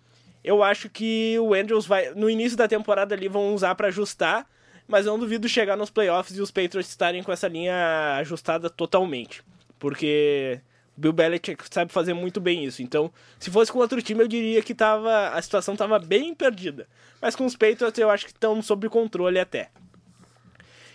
Eu 0.42 0.62
acho 0.62 0.88
que 0.88 1.38
o 1.38 1.54
Andrews 1.54 1.87
vai. 1.87 2.14
No 2.14 2.28
início 2.28 2.57
da 2.57 2.68
temporada 2.68 3.14
ali 3.14 3.28
vão 3.28 3.54
usar 3.54 3.75
para 3.75 3.88
ajustar, 3.88 4.47
mas 4.87 5.07
eu 5.07 5.12
não 5.12 5.18
duvido 5.18 5.49
chegar 5.49 5.76
nos 5.76 5.90
playoffs 5.90 6.37
e 6.37 6.40
os 6.40 6.50
Patriots 6.50 6.88
estarem 6.88 7.23
com 7.23 7.33
essa 7.33 7.49
linha 7.49 8.16
ajustada 8.18 8.71
totalmente. 8.71 9.42
Porque 9.78 10.61
Bill 10.99 11.12
Belichick 11.12 11.62
sabe 11.71 11.93
fazer 11.93 12.12
muito 12.12 12.40
bem 12.40 12.64
isso. 12.64 12.83
Então, 12.83 13.11
se 13.38 13.50
fosse 13.50 13.71
com 13.71 13.78
outro 13.78 14.02
time, 14.02 14.23
eu 14.23 14.28
diria 14.28 14.61
que 14.61 14.75
tava, 14.75 15.28
a 15.28 15.40
situação 15.40 15.75
estava 15.75 15.99
bem 15.99 16.35
perdida. 16.35 16.88
Mas 17.23 17.37
com 17.37 17.47
os 17.47 17.55
Patriots, 17.55 17.99
eu 17.99 18.11
acho 18.11 18.26
que 18.26 18.33
estão 18.33 18.61
sob 18.61 18.88
controle 18.88 19.38
até. 19.38 19.71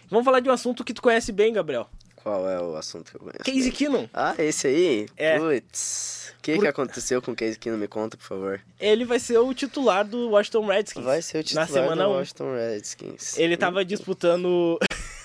Vamos 0.10 0.26
falar 0.26 0.42
de 0.42 0.50
um 0.50 0.52
assunto 0.52 0.84
que 0.84 0.94
tu 0.94 1.02
conhece 1.02 1.32
bem, 1.32 1.54
Gabriel. 1.54 1.90
Qual 2.18 2.50
é 2.50 2.62
o 2.62 2.76
assunto 2.76 3.12
que 3.12 3.16
eu 3.16 3.22
conheço? 3.22 3.44
Casey 3.44 3.72
Keenum. 3.72 4.08
Ah, 4.14 4.36
esse 4.38 4.68
aí? 4.68 5.08
É. 5.16 5.40
Putz. 5.40 6.34
O 6.38 6.42
que, 6.42 6.56
por... 6.56 6.62
que 6.62 6.68
aconteceu 6.68 7.22
com 7.22 7.32
o 7.32 7.36
Casey 7.36 7.58
Keenum? 7.58 7.78
Me 7.78 7.88
conta, 7.88 8.18
por 8.18 8.26
favor. 8.26 8.62
Ele 8.80 9.06
vai 9.06 9.20
ser 9.20 9.38
o 9.38 9.54
titular 9.54 10.06
do 10.06 10.30
Washington 10.32 10.66
Redskins. 10.66 11.04
Vai 11.04 11.22
ser 11.22 11.40
o 11.40 11.44
titular 11.44 11.68
na 11.68 11.74
semana 11.74 12.04
do 12.04 12.12
Washington 12.12 12.54
Redskins. 12.54 13.38
Ele 13.38 13.56
tava 13.56 13.86
disputando... 13.86 14.78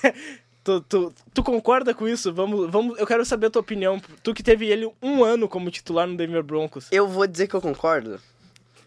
tu, 0.69 0.81
tu, 0.83 1.15
tu, 1.33 1.43
concorda 1.43 1.95
com 1.95 2.07
isso? 2.07 2.33
Vamos, 2.33 2.71
vamos, 2.71 2.99
eu 2.99 3.07
quero 3.07 3.25
saber 3.25 3.47
a 3.47 3.51
tua 3.51 3.61
opinião. 3.61 3.99
Tu 4.23 4.35
que 4.35 4.43
teve 4.43 4.67
ele 4.67 4.91
um 5.03 5.25
ano 5.25 5.49
como 5.49 5.71
titular 5.71 6.07
no 6.07 6.17
Denver 6.17 6.43
Broncos. 6.43 6.89
Eu 6.93 7.09
vou 7.09 7.27
dizer 7.27 7.47
que 7.47 7.55
eu 7.55 7.61
concordo. 7.61 8.21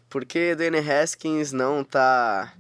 Porque 0.10 0.54
Danny 0.54 0.78
Haskins 0.78 1.52
não 1.52 1.84
tá 1.84 2.54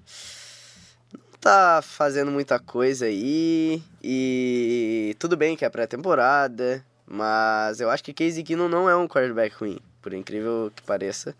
tá 1.39 1.81
fazendo 1.83 2.31
muita 2.31 2.57
coisa 2.57 3.05
aí. 3.05 3.83
E 4.01 5.15
tudo 5.19 5.37
bem 5.37 5.55
que 5.55 5.65
é 5.65 5.69
pré-temporada, 5.69 6.83
mas 7.05 7.79
eu 7.79 7.89
acho 7.89 8.03
que 8.03 8.13
Casey 8.13 8.43
Keenum 8.43 8.67
não 8.67 8.89
é 8.89 8.95
um 8.95 9.07
quarterback 9.07 9.55
ruim, 9.55 9.79
por 10.01 10.13
incrível 10.13 10.71
que 10.75 10.81
pareça. 10.81 11.35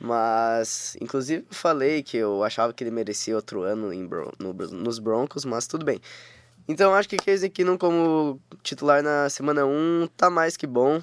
Mas, 0.00 0.96
inclusive, 0.98 1.44
falei 1.50 2.02
que 2.02 2.16
eu 2.16 2.42
achava 2.42 2.72
que 2.72 2.82
ele 2.82 2.90
merecia 2.90 3.36
outro 3.36 3.62
ano 3.62 3.92
em 3.92 4.08
no, 4.38 4.54
nos 4.54 4.98
Broncos, 4.98 5.44
mas 5.44 5.66
tudo 5.66 5.84
bem. 5.84 6.00
Então, 6.70 6.94
acho 6.94 7.08
que 7.08 7.16
Casey 7.16 7.50
Keenum 7.50 7.76
como 7.76 8.40
titular 8.62 9.02
na 9.02 9.28
semana 9.28 9.66
1 9.66 10.08
tá 10.16 10.30
mais 10.30 10.56
que 10.56 10.68
bom. 10.68 11.02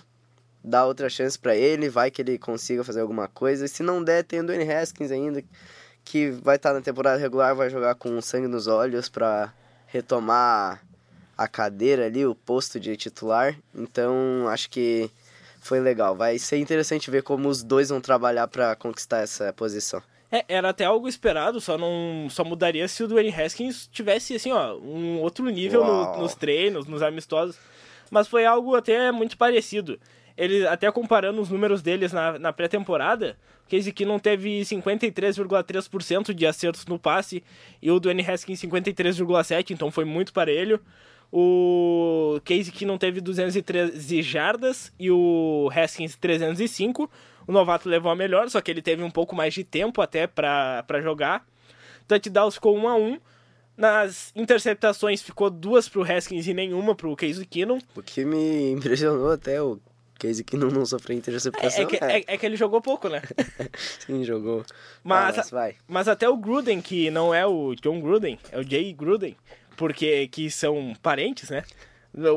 Dá 0.64 0.86
outra 0.86 1.10
chance 1.10 1.38
para 1.38 1.58
ele, 1.58 1.90
vai 1.90 2.10
que 2.10 2.22
ele 2.22 2.38
consiga 2.38 2.86
fazer 2.86 3.02
alguma 3.02 3.28
coisa. 3.28 3.68
Se 3.68 3.84
não 3.84 4.02
der, 4.02 4.24
tem 4.24 4.40
o 4.40 4.46
Dwayne 4.46 4.72
Haskins 4.72 5.12
ainda, 5.12 5.44
que 6.06 6.30
vai 6.32 6.56
estar 6.56 6.74
na 6.74 6.80
temporada 6.80 7.20
regular, 7.20 7.54
vai 7.54 7.70
jogar 7.70 7.96
com 7.96 8.22
sangue 8.22 8.48
nos 8.48 8.66
olhos 8.68 9.10
para 9.10 9.54
retomar 9.88 10.82
a 11.38 11.50
cadeira 11.50 12.06
ali, 12.06 12.26
o 12.26 12.34
posto 12.34 12.80
de 12.80 12.96
titular. 12.96 13.54
Então, 13.76 14.48
acho 14.48 14.70
que 14.70 15.12
foi 15.60 15.82
legal. 15.82 16.16
Vai 16.16 16.40
ser 16.40 16.60
interessante 16.60 17.12
ver 17.12 17.24
como 17.24 17.50
os 17.50 17.62
dois 17.62 17.90
vão 17.90 18.00
trabalhar 18.00 18.48
para 18.48 18.74
conquistar 18.78 19.18
essa 19.18 19.52
posição. 19.52 20.02
É, 20.32 20.44
era 20.48 20.70
até 20.70 20.84
algo 20.84 21.08
esperado, 21.08 21.62
só 21.62 21.78
não 21.78 22.28
só 22.30 22.44
mudaria 22.44 22.88
se 22.88 23.02
o 23.02 23.08
Dwayne 23.08 23.34
Haskins 23.34 23.88
tivesse 23.88 24.36
assim, 24.36 24.52
ó, 24.52 24.76
um 24.76 25.22
outro 25.22 25.46
nível 25.50 25.86
no, 25.86 26.18
nos 26.18 26.36
treinos, 26.36 26.86
nos 26.86 27.02
amistosos. 27.02 27.58
Mas 28.12 28.28
foi 28.28 28.46
algo 28.46 28.76
até 28.76 29.12
muito 29.12 29.38
parecido. 29.38 30.00
Ele 30.38 30.68
até 30.68 30.92
comparando 30.92 31.42
os 31.42 31.50
números 31.50 31.82
deles 31.82 32.12
na, 32.12 32.38
na 32.38 32.54
pré-temporada, 32.54 33.38
Casey 33.70 33.94
não 34.06 34.20
teve 34.20 34.62
53,3% 34.62 36.34
de 36.34 36.46
acertos 36.46 36.86
no 36.86 37.00
passe 37.00 37.44
e 37.82 37.92
o 37.92 38.00
Dwayne 38.00 38.26
Haskins 38.26 38.62
53,7%, 38.62 39.72
então 39.72 39.92
foi 39.92 40.06
muito 40.06 40.34
parelho. 40.34 40.80
O 41.32 42.40
Casey 42.46 42.86
não 42.86 42.98
teve 42.98 43.20
213 43.20 44.22
jardas 44.22 44.94
e 44.98 45.12
o 45.12 45.70
Haskins 45.76 46.16
305. 46.16 47.10
O 47.48 47.52
novato 47.52 47.88
levou 47.88 48.12
a 48.12 48.16
melhor, 48.16 48.50
só 48.50 48.60
que 48.62 48.70
ele 48.70 48.82
teve 48.82 49.02
um 49.02 49.10
pouco 49.10 49.36
mais 49.36 49.54
de 49.54 49.64
tempo 49.64 50.02
até 50.02 50.28
para 50.28 51.02
jogar. 51.02 51.48
Touchdowns 52.08 52.56
ficou 52.56 52.76
1 52.78 52.88
a 52.88 52.96
1 52.96 53.20
nas 53.78 54.32
interceptações 54.36 55.22
ficou 55.22 55.52
duas 55.52 55.88
pro 55.88 56.02
Haskins 56.02 56.48
e 56.48 56.54
nenhuma 56.54 56.96
pro 56.96 57.16
Casey 57.16 57.46
Keenum. 57.46 57.78
O 57.96 58.02
que 58.02 58.26
me 58.26 58.72
impressionou 58.72 59.32
até 59.32 59.62
o 59.62 59.80
Casey 60.18 60.44
que 60.44 60.58
não, 60.58 60.70
não 60.70 60.86
sofreu 60.86 61.16
interceptação. 61.16 61.80
É, 61.80 61.84
é, 61.84 61.86
que, 61.86 61.96
é. 62.04 62.24
é, 62.34 62.38
que 62.38 62.46
ele 62.46 62.56
jogou 62.56 62.82
pouco, 62.82 63.08
né? 63.08 63.22
Sim, 64.00 64.24
jogou. 64.24 64.66
Mas, 65.04 65.36
ah, 65.36 65.38
mas, 65.38 65.50
vai. 65.52 65.76
mas 65.88 66.08
até 66.08 66.28
o 66.28 66.36
Gruden, 66.36 66.82
que 66.82 67.12
não 67.12 67.34
é 67.34 67.46
o 67.46 67.76
John 67.76 68.02
Gruden, 68.02 68.40
é 68.52 68.60
o 68.60 68.68
Jay 68.68 68.92
Gruden, 68.92 69.38
porque 69.76 70.28
que 70.30 70.50
são 70.50 70.96
parentes, 71.02 71.52
né? 71.52 71.64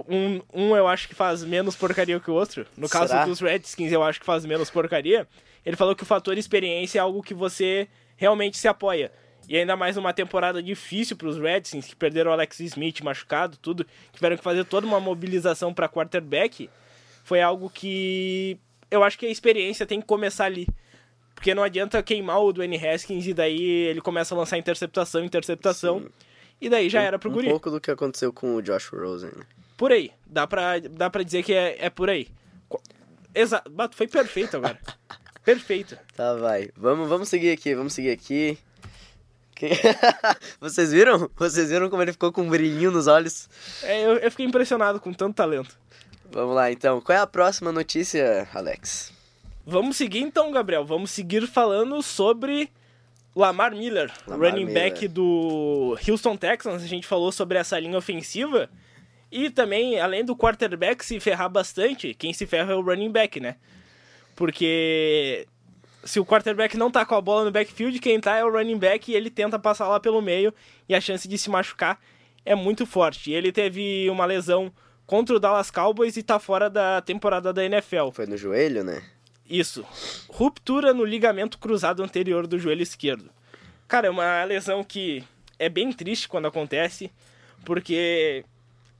Um, 0.08 0.42
um 0.52 0.76
eu 0.76 0.86
acho 0.86 1.08
que 1.08 1.14
faz 1.14 1.42
menos 1.42 1.74
porcaria 1.74 2.20
que 2.20 2.30
o 2.30 2.34
outro. 2.34 2.66
No 2.76 2.88
caso 2.88 3.08
Será? 3.08 3.24
dos 3.24 3.40
Redskins, 3.40 3.90
eu 3.90 4.02
acho 4.02 4.20
que 4.20 4.26
faz 4.26 4.44
menos 4.44 4.70
porcaria. 4.70 5.26
Ele 5.64 5.76
falou 5.76 5.96
que 5.96 6.02
o 6.02 6.06
fator 6.06 6.36
experiência 6.36 6.98
é 6.98 7.02
algo 7.02 7.22
que 7.22 7.32
você 7.32 7.88
realmente 8.16 8.58
se 8.58 8.68
apoia. 8.68 9.10
E 9.48 9.56
ainda 9.56 9.76
mais 9.76 9.96
numa 9.96 10.12
temporada 10.12 10.62
difícil 10.62 11.16
para 11.16 11.28
os 11.28 11.38
Redskins, 11.38 11.86
que 11.86 11.96
perderam 11.96 12.30
o 12.30 12.34
Alex 12.34 12.60
Smith 12.60 13.00
machucado, 13.00 13.56
tudo, 13.56 13.86
tiveram 14.12 14.36
que 14.36 14.44
fazer 14.44 14.64
toda 14.64 14.86
uma 14.86 15.00
mobilização 15.00 15.72
para 15.72 15.88
quarterback 15.88 16.68
foi 17.24 17.40
algo 17.40 17.70
que 17.70 18.58
eu 18.90 19.02
acho 19.02 19.18
que 19.18 19.26
a 19.26 19.30
experiência 19.30 19.86
tem 19.86 20.00
que 20.00 20.06
começar 20.06 20.44
ali. 20.46 20.68
Porque 21.34 21.54
não 21.54 21.62
adianta 21.62 22.02
queimar 22.02 22.40
o 22.40 22.52
Dwayne 22.52 22.76
Haskins 22.76 23.26
e 23.26 23.32
daí 23.32 23.62
ele 23.62 24.00
começa 24.00 24.34
a 24.34 24.38
lançar 24.38 24.58
interceptação, 24.58 25.24
interceptação. 25.24 26.00
Sim. 26.00 26.08
E 26.60 26.68
daí 26.68 26.90
já 26.90 27.00
um, 27.00 27.04
era 27.04 27.18
pro 27.18 27.30
um 27.30 27.32
guri. 27.32 27.46
Um 27.46 27.52
pouco 27.52 27.70
do 27.70 27.80
que 27.80 27.90
aconteceu 27.90 28.32
com 28.32 28.56
o 28.56 28.62
Josh 28.62 28.88
Rosen. 28.88 29.32
Por 29.80 29.92
aí. 29.92 30.12
Dá 30.26 30.46
pra, 30.46 30.78
dá 30.78 31.08
pra 31.08 31.22
dizer 31.22 31.42
que 31.42 31.54
é, 31.54 31.86
é 31.86 31.88
por 31.88 32.10
aí. 32.10 32.28
Exato. 33.34 33.72
Foi 33.92 34.06
perfeito 34.06 34.58
agora. 34.58 34.78
perfeito. 35.42 35.96
Tá, 36.14 36.34
vai. 36.34 36.68
Vamos, 36.76 37.08
vamos 37.08 37.30
seguir 37.30 37.50
aqui, 37.50 37.74
vamos 37.74 37.94
seguir 37.94 38.10
aqui. 38.10 38.58
Vocês 40.60 40.92
viram? 40.92 41.30
Vocês 41.34 41.70
viram 41.70 41.88
como 41.88 42.02
ele 42.02 42.12
ficou 42.12 42.30
com 42.30 42.42
um 42.42 42.50
brilhinho 42.50 42.90
nos 42.90 43.06
olhos? 43.06 43.48
É, 43.82 44.04
eu, 44.04 44.18
eu 44.18 44.30
fiquei 44.30 44.44
impressionado 44.44 45.00
com 45.00 45.14
tanto 45.14 45.36
talento. 45.36 45.74
Vamos 46.30 46.54
lá, 46.54 46.70
então. 46.70 47.00
Qual 47.00 47.16
é 47.16 47.20
a 47.22 47.26
próxima 47.26 47.72
notícia, 47.72 48.46
Alex? 48.52 49.14
Vamos 49.64 49.96
seguir 49.96 50.20
então, 50.20 50.52
Gabriel. 50.52 50.84
Vamos 50.84 51.10
seguir 51.10 51.46
falando 51.46 52.02
sobre 52.02 52.70
Lamar 53.34 53.74
Miller, 53.74 54.12
Lamar 54.26 54.50
running 54.50 54.66
Miller. 54.66 54.90
back 54.90 55.08
do 55.08 55.96
Houston 56.06 56.36
Texans. 56.36 56.82
A 56.82 56.86
gente 56.86 57.06
falou 57.06 57.32
sobre 57.32 57.56
essa 57.56 57.80
linha 57.80 57.96
ofensiva. 57.96 58.68
E 59.30 59.48
também, 59.50 60.00
além 60.00 60.24
do 60.24 60.36
quarterback 60.36 61.04
se 61.04 61.20
ferrar 61.20 61.48
bastante, 61.48 62.14
quem 62.14 62.32
se 62.32 62.46
ferra 62.46 62.72
é 62.72 62.74
o 62.74 62.80
running 62.80 63.10
back, 63.10 63.38
né? 63.38 63.56
Porque 64.34 65.46
se 66.04 66.18
o 66.18 66.24
quarterback 66.24 66.76
não 66.76 66.90
tá 66.90 67.04
com 67.04 67.14
a 67.14 67.20
bola 67.20 67.44
no 67.44 67.50
backfield, 67.50 67.98
quem 67.98 68.20
tá 68.20 68.36
é 68.36 68.44
o 68.44 68.50
running 68.50 68.78
back 68.78 69.10
e 69.10 69.14
ele 69.14 69.30
tenta 69.30 69.58
passar 69.58 69.86
lá 69.88 70.00
pelo 70.00 70.20
meio 70.20 70.52
e 70.88 70.94
a 70.94 71.00
chance 71.00 71.28
de 71.28 71.38
se 71.38 71.50
machucar 71.50 72.00
é 72.44 72.54
muito 72.54 72.86
forte. 72.86 73.30
Ele 73.30 73.52
teve 73.52 74.08
uma 74.10 74.24
lesão 74.24 74.72
contra 75.06 75.36
o 75.36 75.40
Dallas 75.40 75.70
Cowboys 75.70 76.16
e 76.16 76.22
tá 76.22 76.38
fora 76.38 76.70
da 76.70 77.00
temporada 77.00 77.52
da 77.52 77.64
NFL. 77.64 78.10
Foi 78.12 78.26
no 78.26 78.36
joelho, 78.36 78.82
né? 78.82 79.02
Isso. 79.48 79.84
Ruptura 80.28 80.94
no 80.94 81.04
ligamento 81.04 81.58
cruzado 81.58 82.02
anterior 82.02 82.46
do 82.46 82.58
joelho 82.58 82.82
esquerdo. 82.82 83.30
Cara, 83.88 84.06
é 84.06 84.10
uma 84.10 84.44
lesão 84.44 84.84
que 84.84 85.24
é 85.58 85.68
bem 85.68 85.92
triste 85.92 86.28
quando 86.28 86.46
acontece, 86.46 87.10
porque 87.64 88.44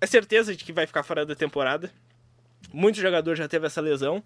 é 0.01 0.07
certeza 0.07 0.55
de 0.55 0.65
que 0.65 0.73
vai 0.73 0.87
ficar 0.87 1.03
fora 1.03 1.27
da 1.27 1.35
temporada. 1.35 1.91
Muito 2.73 3.01
jogador 3.01 3.37
já 3.37 3.47
teve 3.47 3.67
essa 3.67 3.81
lesão. 3.81 4.23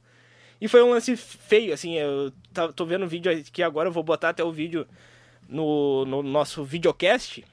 E 0.61 0.69
foi 0.69 0.83
um 0.83 0.91
lance 0.91 1.17
feio, 1.17 1.75
assim, 1.75 1.99
eu 1.99 2.33
tô 2.75 2.87
vendo 2.87 3.05
o 3.05 3.09
vídeo 3.09 3.31
aqui 3.31 3.63
agora, 3.63 3.89
eu 3.89 3.93
vou 3.93 4.05
botar 4.05 4.31
até 4.31 4.43
o 4.43 4.53
vídeo 4.53 4.87
no, 5.49 6.05
no 6.05 6.23
nosso 6.23 6.65
videocast, 6.65 7.45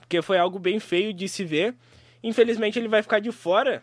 porque 0.00 0.20
foi 0.20 0.36
algo 0.36 0.58
bem 0.58 0.80
feio 0.80 1.14
de 1.14 1.28
se 1.28 1.44
ver. 1.44 1.74
Infelizmente 2.22 2.78
ele 2.78 2.88
vai 2.88 3.02
ficar 3.02 3.20
de 3.20 3.30
fora, 3.30 3.82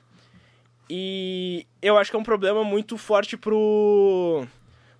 e 0.89 1.65
eu 1.81 1.97
acho 1.97 2.11
que 2.11 2.17
é 2.17 2.19
um 2.19 2.23
problema 2.23 2.63
muito 2.63 2.97
forte 2.97 3.35
pro, 3.35 4.45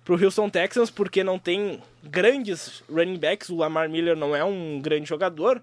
pro 0.04 0.22
Houston 0.22 0.48
Texans, 0.50 0.90
porque 0.90 1.22
não 1.22 1.38
tem 1.38 1.80
grandes 2.02 2.82
running 2.90 3.18
backs, 3.18 3.50
o 3.50 3.56
Lamar 3.56 3.88
Miller 3.88 4.16
não 4.16 4.34
é 4.34 4.42
um 4.42 4.80
grande 4.80 5.08
jogador, 5.08 5.62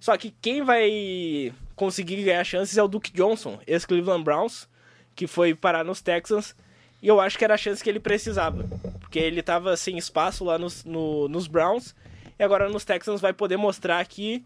só 0.00 0.16
que 0.16 0.34
quem 0.42 0.62
vai 0.62 1.52
conseguir 1.74 2.22
ganhar 2.22 2.44
chances 2.44 2.76
é 2.76 2.82
o 2.82 2.88
Duke 2.88 3.12
Johnson, 3.12 3.58
ex-Cleveland 3.66 4.22
Browns, 4.24 4.68
que 5.14 5.26
foi 5.26 5.54
parar 5.54 5.84
nos 5.84 6.00
Texans, 6.00 6.54
e 7.02 7.08
eu 7.08 7.20
acho 7.20 7.36
que 7.38 7.44
era 7.44 7.54
a 7.54 7.58
chance 7.58 7.82
que 7.82 7.90
ele 7.90 8.00
precisava. 8.00 8.64
Porque 9.00 9.18
ele 9.18 9.42
tava 9.42 9.76
sem 9.76 9.96
espaço 9.98 10.44
lá 10.44 10.58
nos, 10.58 10.84
no- 10.84 11.28
nos 11.28 11.46
Browns. 11.46 11.94
E 12.38 12.42
agora 12.42 12.68
nos 12.68 12.84
Texans 12.84 13.20
vai 13.20 13.32
poder 13.32 13.56
mostrar 13.56 14.04
que 14.06 14.44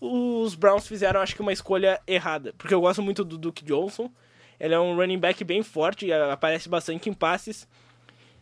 os 0.00 0.54
Browns 0.54 0.86
fizeram, 0.86 1.20
acho 1.20 1.34
que, 1.34 1.40
uma 1.40 1.52
escolha 1.52 2.00
errada. 2.06 2.52
Porque 2.58 2.74
eu 2.74 2.80
gosto 2.80 3.00
muito 3.00 3.24
do 3.24 3.38
Duke 3.38 3.64
Johnson. 3.64 4.10
Ele 4.58 4.74
é 4.74 4.78
um 4.80 4.96
running 4.96 5.18
back 5.18 5.42
bem 5.44 5.62
forte, 5.62 6.12
aparece 6.12 6.68
bastante 6.68 7.08
em 7.08 7.12
passes. 7.14 7.66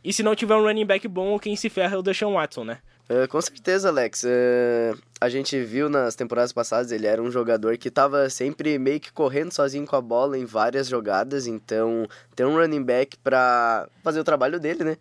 E 0.03 0.13
se 0.13 0.23
não 0.23 0.35
tiver 0.35 0.57
um 0.57 0.63
running 0.63 0.87
back 0.87 1.07
bom, 1.07 1.39
quem 1.39 1.55
se 1.55 1.69
ferra 1.69 1.95
é 1.97 1.99
o 1.99 2.03
Deshaun 2.03 2.33
Watson, 2.35 2.65
né? 2.65 2.79
É, 3.13 3.27
com 3.27 3.41
certeza, 3.41 3.89
Alex. 3.89 4.23
É, 4.25 4.95
a 5.21 5.29
gente 5.29 5.61
viu 5.65 5.91
nas 5.91 6.15
temporadas 6.15 6.53
passadas, 6.53 6.93
ele 6.93 7.09
era 7.09 7.21
um 7.21 7.29
jogador 7.29 7.77
que 7.77 7.91
tava 7.91 8.31
sempre 8.31 8.79
meio 8.79 9.01
que 9.01 9.11
correndo 9.11 9.53
sozinho 9.53 9.85
com 9.85 9.97
a 9.97 10.01
bola 10.01 10.39
em 10.39 10.45
várias 10.45 10.87
jogadas, 10.87 11.49
então 11.49 12.07
ter 12.37 12.45
um 12.45 12.55
running 12.55 12.85
back 12.85 13.19
pra 13.19 13.89
fazer 14.05 14.21
o 14.21 14.25
trabalho 14.25 14.61
dele, 14.61 14.85
né? 14.85 14.97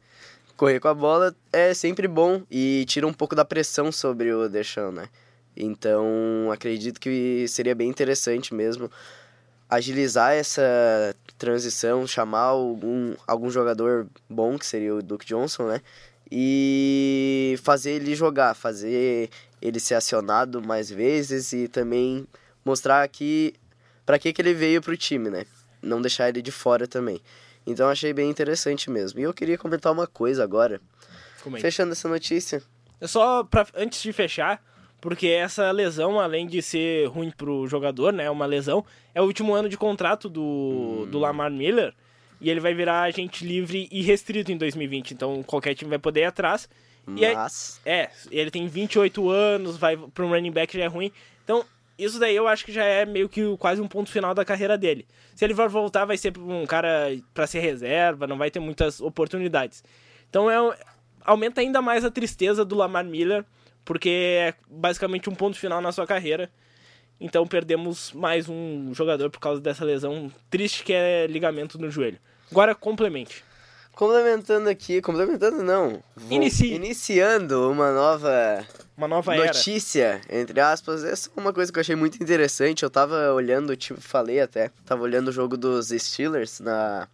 Correr 0.57 0.79
com 0.79 0.87
a 0.87 0.93
bola 0.95 1.35
é 1.53 1.71
sempre 1.75 2.07
bom 2.07 2.41
e 2.49 2.83
tira 2.87 3.05
um 3.05 3.13
pouco 3.13 3.35
da 3.35 3.45
pressão 3.45 3.91
sobre 3.91 4.33
o 4.33 4.49
Deshaun, 4.49 4.91
né? 4.91 5.07
Então, 5.55 6.49
acredito 6.51 6.99
que 6.99 7.47
seria 7.47 7.75
bem 7.75 7.89
interessante 7.89 8.55
mesmo 8.55 8.89
agilizar 9.69 10.33
essa 10.33 11.15
transição, 11.37 12.07
chamar 12.07 12.39
algum, 12.39 13.13
algum 13.27 13.51
jogador 13.51 14.07
bom, 14.27 14.57
que 14.57 14.65
seria 14.65 14.95
o 14.95 15.03
Duke 15.03 15.27
Johnson, 15.27 15.67
né? 15.67 15.81
E 16.31 17.55
fazer 17.63 17.91
ele 17.91 18.15
jogar, 18.15 18.53
fazer 18.53 19.29
ele 19.61 19.79
ser 19.79 19.95
acionado 19.95 20.61
mais 20.61 20.89
vezes 20.89 21.53
e 21.53 21.67
também 21.67 22.27
mostrar 22.63 23.07
que 23.07 23.53
para 24.05 24.17
que, 24.17 24.33
que 24.33 24.41
ele 24.41 24.53
veio 24.53 24.81
pro 24.81 24.97
time, 24.97 25.29
né? 25.29 25.45
Não 25.81 26.01
deixar 26.01 26.29
ele 26.29 26.41
de 26.41 26.51
fora 26.51 26.87
também. 26.87 27.21
Então 27.65 27.87
achei 27.87 28.13
bem 28.13 28.29
interessante 28.29 28.89
mesmo. 28.89 29.19
E 29.19 29.23
eu 29.23 29.33
queria 29.33 29.57
comentar 29.57 29.91
uma 29.91 30.07
coisa 30.07 30.43
agora, 30.43 30.81
Comenta. 31.43 31.61
fechando 31.61 31.91
essa 31.91 32.09
notícia. 32.09 32.63
É 32.99 33.07
Só 33.07 33.43
pra, 33.43 33.67
antes 33.75 34.01
de 34.01 34.11
fechar, 34.11 34.63
porque 34.99 35.27
essa 35.27 35.69
lesão, 35.71 36.19
além 36.19 36.47
de 36.47 36.61
ser 36.61 37.07
ruim 37.07 37.31
pro 37.31 37.67
jogador, 37.67 38.11
né? 38.11 38.29
Uma 38.29 38.45
lesão, 38.45 38.83
é 39.13 39.21
o 39.21 39.25
último 39.25 39.53
ano 39.53 39.69
de 39.69 39.77
contrato 39.77 40.27
do, 40.27 41.05
do 41.09 41.19
Lamar 41.19 41.51
Miller. 41.51 41.93
E 42.41 42.49
ele 42.49 42.59
vai 42.59 42.73
virar 42.73 43.01
agente 43.03 43.45
livre 43.45 43.87
e 43.91 44.01
restrito 44.01 44.51
em 44.51 44.57
2020. 44.57 45.11
Então 45.11 45.43
qualquer 45.43 45.75
time 45.75 45.89
vai 45.89 45.99
poder 45.99 46.21
ir 46.21 46.25
atrás. 46.25 46.69
E 47.15 47.25
aí- 47.25 47.35
Mas 47.35 47.81
É, 47.85 48.09
ele 48.31 48.51
tem 48.51 48.67
28 48.67 49.29
anos, 49.29 49.77
vai 49.77 49.97
para 49.97 50.25
um 50.25 50.29
running 50.29 50.51
back 50.51 50.77
já 50.77 50.83
é 50.83 50.87
ruim. 50.87 51.11
Então, 51.43 51.65
isso 51.97 52.19
daí 52.19 52.35
eu 52.35 52.47
acho 52.47 52.63
que 52.63 52.71
já 52.71 52.83
é 52.83 53.03
meio 53.05 53.27
que 53.27 53.41
quase 53.57 53.81
um 53.81 53.87
ponto 53.87 54.09
final 54.11 54.33
da 54.35 54.45
carreira 54.45 54.77
dele. 54.77 55.05
Se 55.35 55.43
ele 55.43 55.55
for 55.55 55.67
voltar, 55.69 56.05
vai 56.05 56.17
ser 56.17 56.37
um 56.37 56.65
cara 56.65 57.17
para 57.33 57.47
ser 57.47 57.59
reserva, 57.59 58.27
não 58.27 58.37
vai 58.37 58.51
ter 58.51 58.59
muitas 58.59 59.01
oportunidades. 59.01 59.83
Então, 60.29 60.49
é, 60.51 60.61
um- 60.61 60.71
aumenta 61.25 61.61
ainda 61.61 61.81
mais 61.81 62.05
a 62.05 62.11
tristeza 62.11 62.63
do 62.63 62.75
Lamar 62.75 63.03
Miller, 63.03 63.43
porque 63.83 64.09
é 64.09 64.53
basicamente 64.69 65.29
um 65.29 65.35
ponto 65.35 65.57
final 65.57 65.81
na 65.81 65.91
sua 65.91 66.05
carreira. 66.05 66.49
Então, 67.19 67.45
perdemos 67.45 68.13
mais 68.13 68.47
um 68.47 68.93
jogador 68.93 69.29
por 69.29 69.39
causa 69.39 69.59
dessa 69.59 69.83
lesão 69.83 70.31
triste 70.49 70.83
que 70.83 70.93
é 70.93 71.27
ligamento 71.27 71.77
no 71.77 71.91
joelho. 71.91 72.17
Agora, 72.49 72.73
complemente. 72.73 73.43
complementando 73.91 74.69
aqui, 74.69 75.01
complementando 75.01 75.61
não, 75.61 76.01
Inicie. 76.29 76.73
iniciando 76.73 77.69
uma 77.69 77.91
nova 77.91 78.65
Uma 78.95 79.07
nova 79.07 79.35
era. 79.35 79.47
notícia, 79.47 80.21
entre 80.29 80.59
aspas, 80.61 81.03
essa 81.03 81.29
é 81.35 81.39
uma 81.39 81.51
coisa 81.51 81.71
que 81.71 81.77
eu 81.77 81.81
achei 81.81 81.95
muito 81.95 82.21
interessante. 82.23 82.83
Eu 82.83 82.89
tava 82.89 83.33
olhando, 83.33 83.75
tipo, 83.75 83.99
falei 83.99 84.39
até, 84.39 84.71
tava 84.85 85.03
olhando 85.03 85.27
o 85.27 85.33
jogo 85.33 85.57
dos 85.57 85.89
Steelers 85.89 86.61
na. 86.61 87.07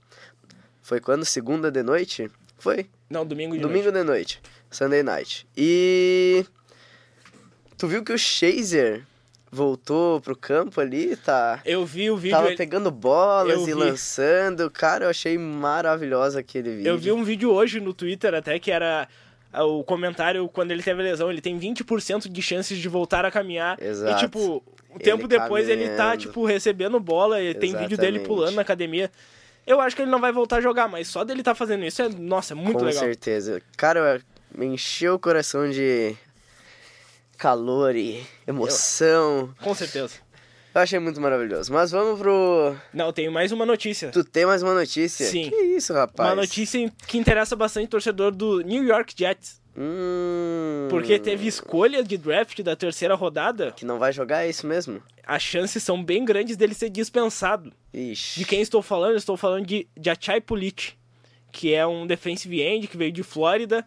Foi 0.83 0.99
quando? 0.99 1.25
Segunda 1.25 1.71
de 1.71 1.81
noite? 1.81 2.29
Foi? 2.59 2.87
Não, 3.09 3.25
domingo 3.25 3.55
de 3.55 3.61
Domingo 3.61 3.91
de 3.91 4.03
noite. 4.03 4.39
Sunday 4.69 5.01
night. 5.01 5.47
E. 5.57 6.45
Tu 7.77 7.87
viu 7.87 8.03
que 8.03 8.13
o 8.13 8.17
Shazer 8.17 9.03
voltou 9.55 10.19
pro 10.21 10.35
campo 10.35 10.79
ali, 10.81 11.15
tá? 11.15 11.59
Eu 11.65 11.85
vi 11.85 12.11
o 12.11 12.17
vídeo. 12.17 12.35
Tava 12.35 12.47
ele- 12.49 12.57
pegando 12.57 12.91
bolas 12.91 13.55
Eu 13.57 13.61
e 13.63 13.65
vi. 13.67 13.73
lançando. 13.73 14.69
Cara, 14.69 15.05
eu 15.05 15.09
achei 15.09 15.37
maravilhoso 15.37 16.37
aquele 16.37 16.75
vídeo. 16.75 16.89
Eu 16.89 16.97
vi 16.97 17.11
um 17.11 17.23
vídeo 17.23 17.51
hoje 17.51 17.79
no 17.79 17.93
Twitter 17.93 18.33
até 18.33 18.59
que 18.59 18.69
era 18.71 19.07
ah, 19.53 19.63
o 19.63 19.83
comentário 19.83 20.47
quando 20.49 20.71
ele 20.71 20.83
teve 20.83 21.01
lesão, 21.01 21.31
ele 21.31 21.41
tem 21.41 21.57
20% 21.57 22.27
de 22.29 22.41
chances 22.41 22.77
de 22.77 22.89
voltar 22.89 23.23
a 23.25 23.31
caminhar. 23.31 23.81
Exato. 23.81 24.11
E 24.11 24.19
tipo, 24.19 24.39
o 24.57 24.95
Ele 24.95 25.03
tempo 25.03 25.27
depois 25.27 25.69
ele 25.69 25.87
tá 25.89 25.95
caminhando. 25.97 26.17
tipo 26.19 26.45
recebendo 26.45 26.99
bola, 26.99 27.41
e 27.41 27.53
tem 27.53 27.75
vídeo 27.75 27.97
dele 27.97 28.19
pulando 28.19 28.55
na 28.55 28.61
academia. 28.61 29.09
Eu 29.65 29.79
acho 29.81 29.95
que 29.95 30.01
ele 30.03 30.11
não 30.11 30.19
vai 30.21 30.31
voltar 30.31 30.57
a 30.57 30.61
jogar, 30.61 30.87
mas 30.87 31.07
só 31.07 31.23
dele 31.23 31.41
tá 31.41 31.55
fazendo 31.55 31.83
isso 31.85 32.01
é, 32.01 32.09
nossa, 32.09 32.53
é 32.53 32.55
muito 32.55 32.77
Com 32.79 32.85
legal. 32.85 33.03
certeza. 33.03 33.61
Cara, 33.75 34.21
me 34.55 34.65
encheu 34.67 35.15
o 35.15 35.19
coração 35.19 35.69
de 35.69 36.15
calor 37.37 37.95
e 37.95 38.23
emoção. 38.47 39.53
Com 39.61 39.73
certeza. 39.75 40.15
Eu 40.73 40.81
achei 40.81 40.99
muito 40.99 41.21
maravilhoso. 41.21 41.71
Mas 41.71 41.91
vamos 41.91 42.19
pro. 42.19 42.75
Não, 42.93 43.13
tenho 43.13 43.31
mais 43.31 43.51
uma 43.51 43.65
notícia. 43.65 44.11
Tu 44.11 44.23
tem 44.25 44.45
mais 44.45 44.61
uma 44.61 44.73
notícia? 44.73 45.25
Sim. 45.25 45.49
Que 45.49 45.55
isso, 45.55 45.93
rapaz? 45.93 46.29
Uma 46.29 46.35
notícia 46.35 46.91
que 47.07 47.17
interessa 47.17 47.55
bastante 47.55 47.85
o 47.85 47.89
torcedor 47.91 48.31
do 48.31 48.59
New 48.61 48.83
York 48.83 49.13
Jets. 49.17 49.61
Hum... 49.77 50.87
Porque 50.89 51.19
teve 51.19 51.47
escolha 51.47 52.03
de 52.03 52.17
draft 52.17 52.61
da 52.61 52.75
terceira 52.75 53.13
rodada, 53.15 53.71
Que 53.73 53.85
não 53.85 53.99
vai 53.99 54.11
jogar, 54.13 54.45
é 54.45 54.49
isso 54.49 54.65
mesmo? 54.65 55.01
as 55.27 55.41
chances 55.41 55.81
são 55.83 56.01
bem 56.03 56.23
grandes 56.23 56.55
dele 56.55 56.73
ser 56.73 56.89
dispensado. 56.89 57.73
Ixi. 57.93 58.39
De 58.39 58.45
quem 58.45 58.61
estou 58.61 58.81
falando? 58.81 59.17
Estou 59.17 59.35
falando 59.35 59.65
de, 59.65 59.87
de 59.97 60.09
Achai 60.09 60.39
Pulit, 60.39 60.93
que 61.51 61.73
é 61.73 61.85
um 61.85 62.05
defensive 62.05 62.61
end 62.61 62.87
que 62.87 62.95
veio 62.95 63.11
de 63.11 63.23
Flórida, 63.23 63.85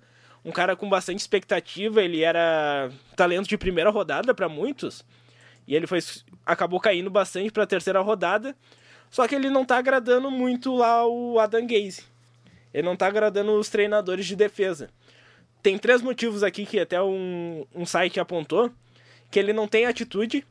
um 0.49 0.53
cara 0.53 0.75
com 0.75 0.89
bastante 0.89 1.21
expectativa, 1.21 2.03
ele 2.03 2.23
era 2.23 2.91
talento 3.15 3.47
de 3.47 3.59
primeira 3.59 3.91
rodada 3.91 4.35
para 4.35 4.49
muitos, 4.49 5.05
e 5.67 5.77
ele 5.77 5.87
foi 5.87 5.99
acabou 6.47 6.81
caindo 6.81 7.11
bastante 7.11 7.51
para 7.53 7.65
a 7.65 7.67
terceira 7.67 8.01
rodada, 8.01 8.57
só 9.11 9.29
que 9.29 9.35
ele 9.35 9.51
não 9.51 9.63
tá 9.65 9.77
agradando 9.77 10.31
muito 10.31 10.75
lá 10.75 11.07
o 11.07 11.39
Adam 11.39 11.67
Gaze. 11.67 12.03
Ele 12.73 12.87
não 12.87 12.97
tá 12.97 13.07
agradando 13.07 13.53
os 13.53 13.69
treinadores 13.69 14.27
de 14.27 14.35
defesa. 14.37 14.91
Tem 15.63 15.77
três 15.79 16.01
motivos 16.01 16.43
aqui 16.43 16.65
que 16.65 16.79
até 16.81 17.03
um, 17.03 17.67
um 17.75 17.85
site 17.85 18.19
apontou, 18.21 18.71
que 19.31 19.39
ele 19.39 19.53
não 19.53 19.69
tem 19.69 19.85
atitude, 19.87 20.47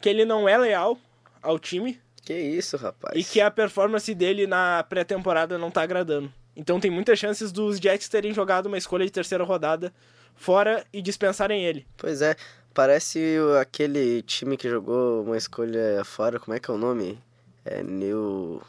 que 0.00 0.08
ele 0.08 0.24
não 0.24 0.48
é 0.48 0.56
leal 0.56 0.96
ao 1.42 1.58
time, 1.58 2.00
Que 2.24 2.34
isso, 2.34 2.76
rapaz? 2.76 3.16
e 3.16 3.24
que 3.24 3.40
a 3.40 3.50
performance 3.50 4.12
dele 4.14 4.46
na 4.46 4.84
pré-temporada 4.88 5.58
não 5.58 5.70
tá 5.70 5.82
agradando. 5.82 6.32
Então 6.56 6.78
tem 6.78 6.90
muitas 6.90 7.18
chances 7.18 7.50
dos 7.50 7.78
Jets 7.78 8.08
terem 8.08 8.32
jogado 8.32 8.66
uma 8.66 8.78
escolha 8.78 9.04
de 9.04 9.10
terceira 9.12 9.44
rodada 9.44 9.92
fora 10.36 10.84
e 10.92 11.02
dispensarem 11.02 11.64
ele. 11.64 11.86
Pois 11.96 12.22
é, 12.22 12.36
parece 12.72 13.36
aquele 13.60 14.22
time 14.22 14.56
que 14.56 14.68
jogou 14.68 15.22
uma 15.22 15.36
escolha 15.36 16.04
fora, 16.04 16.38
como 16.38 16.56
é 16.56 16.60
que 16.60 16.70
é 16.70 16.74
o 16.74 16.78
nome? 16.78 17.18
É 17.64 17.82
New. 17.82 18.62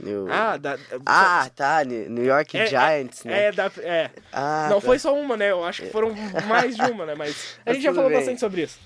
New... 0.00 0.28
Ah, 0.30 0.56
da, 0.56 0.78
Ah, 1.04 1.50
tá. 1.54 1.82
New 1.84 2.24
York 2.24 2.56
é, 2.56 2.66
Giants, 2.66 3.26
é, 3.26 3.28
né? 3.28 3.44
É, 3.46 3.52
da, 3.52 3.70
é. 3.78 4.10
Ah, 4.32 4.68
Não 4.70 4.80
tá. 4.80 4.86
foi 4.86 4.98
só 4.98 5.12
uma, 5.14 5.36
né? 5.36 5.50
Eu 5.50 5.64
acho 5.64 5.82
que 5.82 5.90
foram 5.90 6.14
mais 6.46 6.76
de 6.76 6.82
uma, 6.82 7.04
né? 7.04 7.14
Mas 7.16 7.58
a 7.66 7.72
gente 7.72 7.82
já 7.82 7.92
falou 7.92 8.08
bem. 8.08 8.18
bastante 8.18 8.38
sobre 8.40 8.62
isso. 8.62 8.78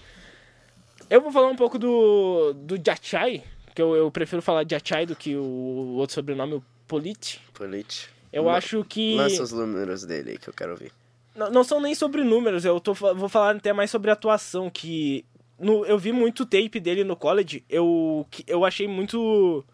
Eu 1.10 1.20
vou 1.20 1.30
falar 1.30 1.48
um 1.48 1.56
pouco 1.56 1.78
do, 1.78 2.54
do 2.54 2.80
Jachai, 2.82 3.44
que 3.74 3.82
eu, 3.82 3.94
eu 3.94 4.10
prefiro 4.10 4.40
falar 4.40 4.64
Jachai 4.68 5.04
do 5.04 5.14
que 5.14 5.36
o 5.36 5.94
outro 5.96 6.14
sobrenome, 6.14 6.54
o 6.54 6.64
Polit. 6.88 7.40
Polite. 7.52 8.08
Eu 8.32 8.48
acho 8.48 8.84
que. 8.84 9.16
Lança 9.16 9.42
os 9.42 9.52
números 9.52 10.04
dele 10.04 10.30
aí 10.32 10.38
que 10.38 10.48
eu 10.48 10.54
quero 10.54 10.72
ouvir. 10.72 10.92
Não, 11.34 11.50
não 11.50 11.64
são 11.64 11.80
nem 11.80 11.94
sobre 11.94 12.24
números, 12.24 12.64
eu 12.64 12.78
tô, 12.78 12.92
vou 12.92 13.28
falar 13.28 13.56
até 13.56 13.72
mais 13.72 13.90
sobre 13.90 14.10
atuação, 14.10 14.68
que 14.68 15.24
no, 15.58 15.84
eu 15.86 15.98
vi 15.98 16.12
muito 16.12 16.44
tape 16.44 16.78
dele 16.78 17.04
no 17.04 17.16
college, 17.16 17.64
eu, 17.70 18.26
eu 18.46 18.66
achei 18.66 18.86
muito 18.86 19.64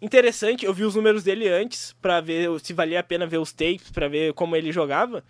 interessante, 0.00 0.64
eu 0.64 0.72
vi 0.72 0.84
os 0.84 0.94
números 0.94 1.22
dele 1.22 1.48
antes, 1.48 1.94
pra 2.00 2.20
ver 2.20 2.48
se 2.60 2.72
valia 2.72 3.00
a 3.00 3.02
pena 3.02 3.26
ver 3.26 3.38
os 3.38 3.52
tapes, 3.52 3.90
pra 3.90 4.08
ver 4.08 4.32
como 4.32 4.56
ele 4.56 4.72
jogava. 4.72 5.22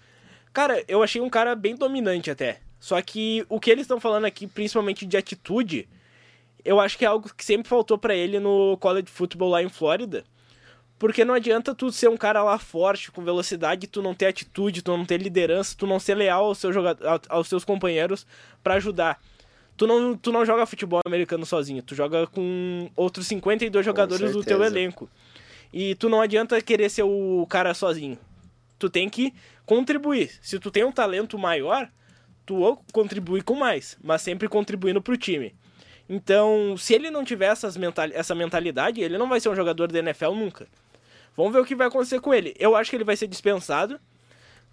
Cara, 0.53 0.85
eu 0.87 1.03
achei 1.03 1.21
um 1.21 1.31
cara 1.31 1.57
bem 1.57 1.75
dominante 1.75 2.31
até. 2.31 2.61
Só 2.79 3.01
que 3.01 3.45
o 3.49 3.59
que 3.59 3.71
eles 3.71 3.85
estão 3.85 3.99
falando 3.99 4.25
aqui, 4.27 4.47
principalmente 4.47 5.07
de 5.07 5.17
atitude, 5.17 5.89
eu 6.65 6.79
acho 6.79 6.97
que 6.99 7.05
é 7.05 7.09
algo 7.09 7.33
que 7.35 7.45
sempre 7.45 7.69
faltou 7.69 7.99
pra 7.99 8.15
ele 8.15 8.39
no 8.39 8.77
college 8.79 9.09
football 9.09 9.51
lá 9.51 9.63
em 9.63 9.69
Flórida. 9.69 10.25
Porque 10.99 11.25
não 11.25 11.35
adianta 11.35 11.75
tu 11.75 11.91
ser 11.91 12.09
um 12.09 12.17
cara 12.17 12.43
lá 12.43 12.59
forte, 12.59 13.11
com 13.11 13.23
velocidade, 13.23 13.87
tu 13.87 14.01
não 14.01 14.15
ter 14.15 14.27
atitude, 14.27 14.81
tu 14.83 14.97
não 14.97 15.05
ter 15.05 15.21
liderança, 15.21 15.75
tu 15.77 15.87
não 15.87 15.99
ser 15.99 16.15
leal 16.15 16.45
aos 16.45 16.59
seus, 16.59 16.73
joga- 16.75 16.97
a- 17.03 17.21
aos 17.37 17.49
seus 17.49 17.65
companheiros 17.65 18.27
pra 18.63 18.75
ajudar. 18.75 19.21
Tu 19.77 19.87
não, 19.89 20.17
tu 20.17 20.31
não 20.31 20.47
joga 20.47 20.65
futebol 20.67 21.01
americano 21.05 21.45
sozinho, 21.45 21.83
tu 21.83 21.95
joga 21.97 22.27
com 22.29 22.89
outros 22.97 23.27
52 23.27 23.85
jogadores 23.85 24.21
do 24.33 24.45
teu 24.45 24.59
elenco. 24.79 25.11
E 25.73 25.97
tu 25.97 26.09
não 26.09 26.21
adianta 26.21 26.61
querer 26.63 26.89
ser 26.89 27.03
o 27.03 27.45
cara 27.51 27.75
sozinho. 27.75 28.17
Tu 28.79 28.89
tem 28.89 29.09
que 29.09 29.35
contribuir. 29.67 30.31
Se 30.41 30.61
tu 30.61 30.71
tem 30.71 30.85
um 30.85 30.93
talento 30.93 31.37
maior, 31.37 31.89
tu 32.47 32.79
contribui 32.93 33.43
com 33.43 33.55
mais, 33.57 33.99
mas 34.03 34.23
sempre 34.23 34.49
contribuindo 34.49 35.03
pro 35.03 35.17
time. 35.17 35.53
Então, 36.09 36.77
se 36.77 36.95
ele 36.95 37.11
não 37.11 37.25
tiver 37.25 37.47
essas 37.47 37.77
mental, 37.77 38.07
essa 38.13 38.35
mentalidade, 38.35 39.01
ele 39.01 39.19
não 39.19 39.29
vai 39.29 39.41
ser 39.41 39.49
um 39.49 39.57
jogador 39.57 39.91
da 39.91 39.99
NFL 39.99 40.33
nunca. 40.35 40.69
Vamos 41.37 41.53
ver 41.53 41.61
o 41.61 41.65
que 41.65 41.75
vai 41.75 41.89
acontecer 41.89 42.21
com 42.21 42.33
ele. 42.33 42.55
Eu 42.59 42.77
acho 42.77 42.91
que 42.91 42.97
ele 42.97 43.05
vai 43.05 43.17
ser 43.17 43.27
dispensado. 43.27 44.01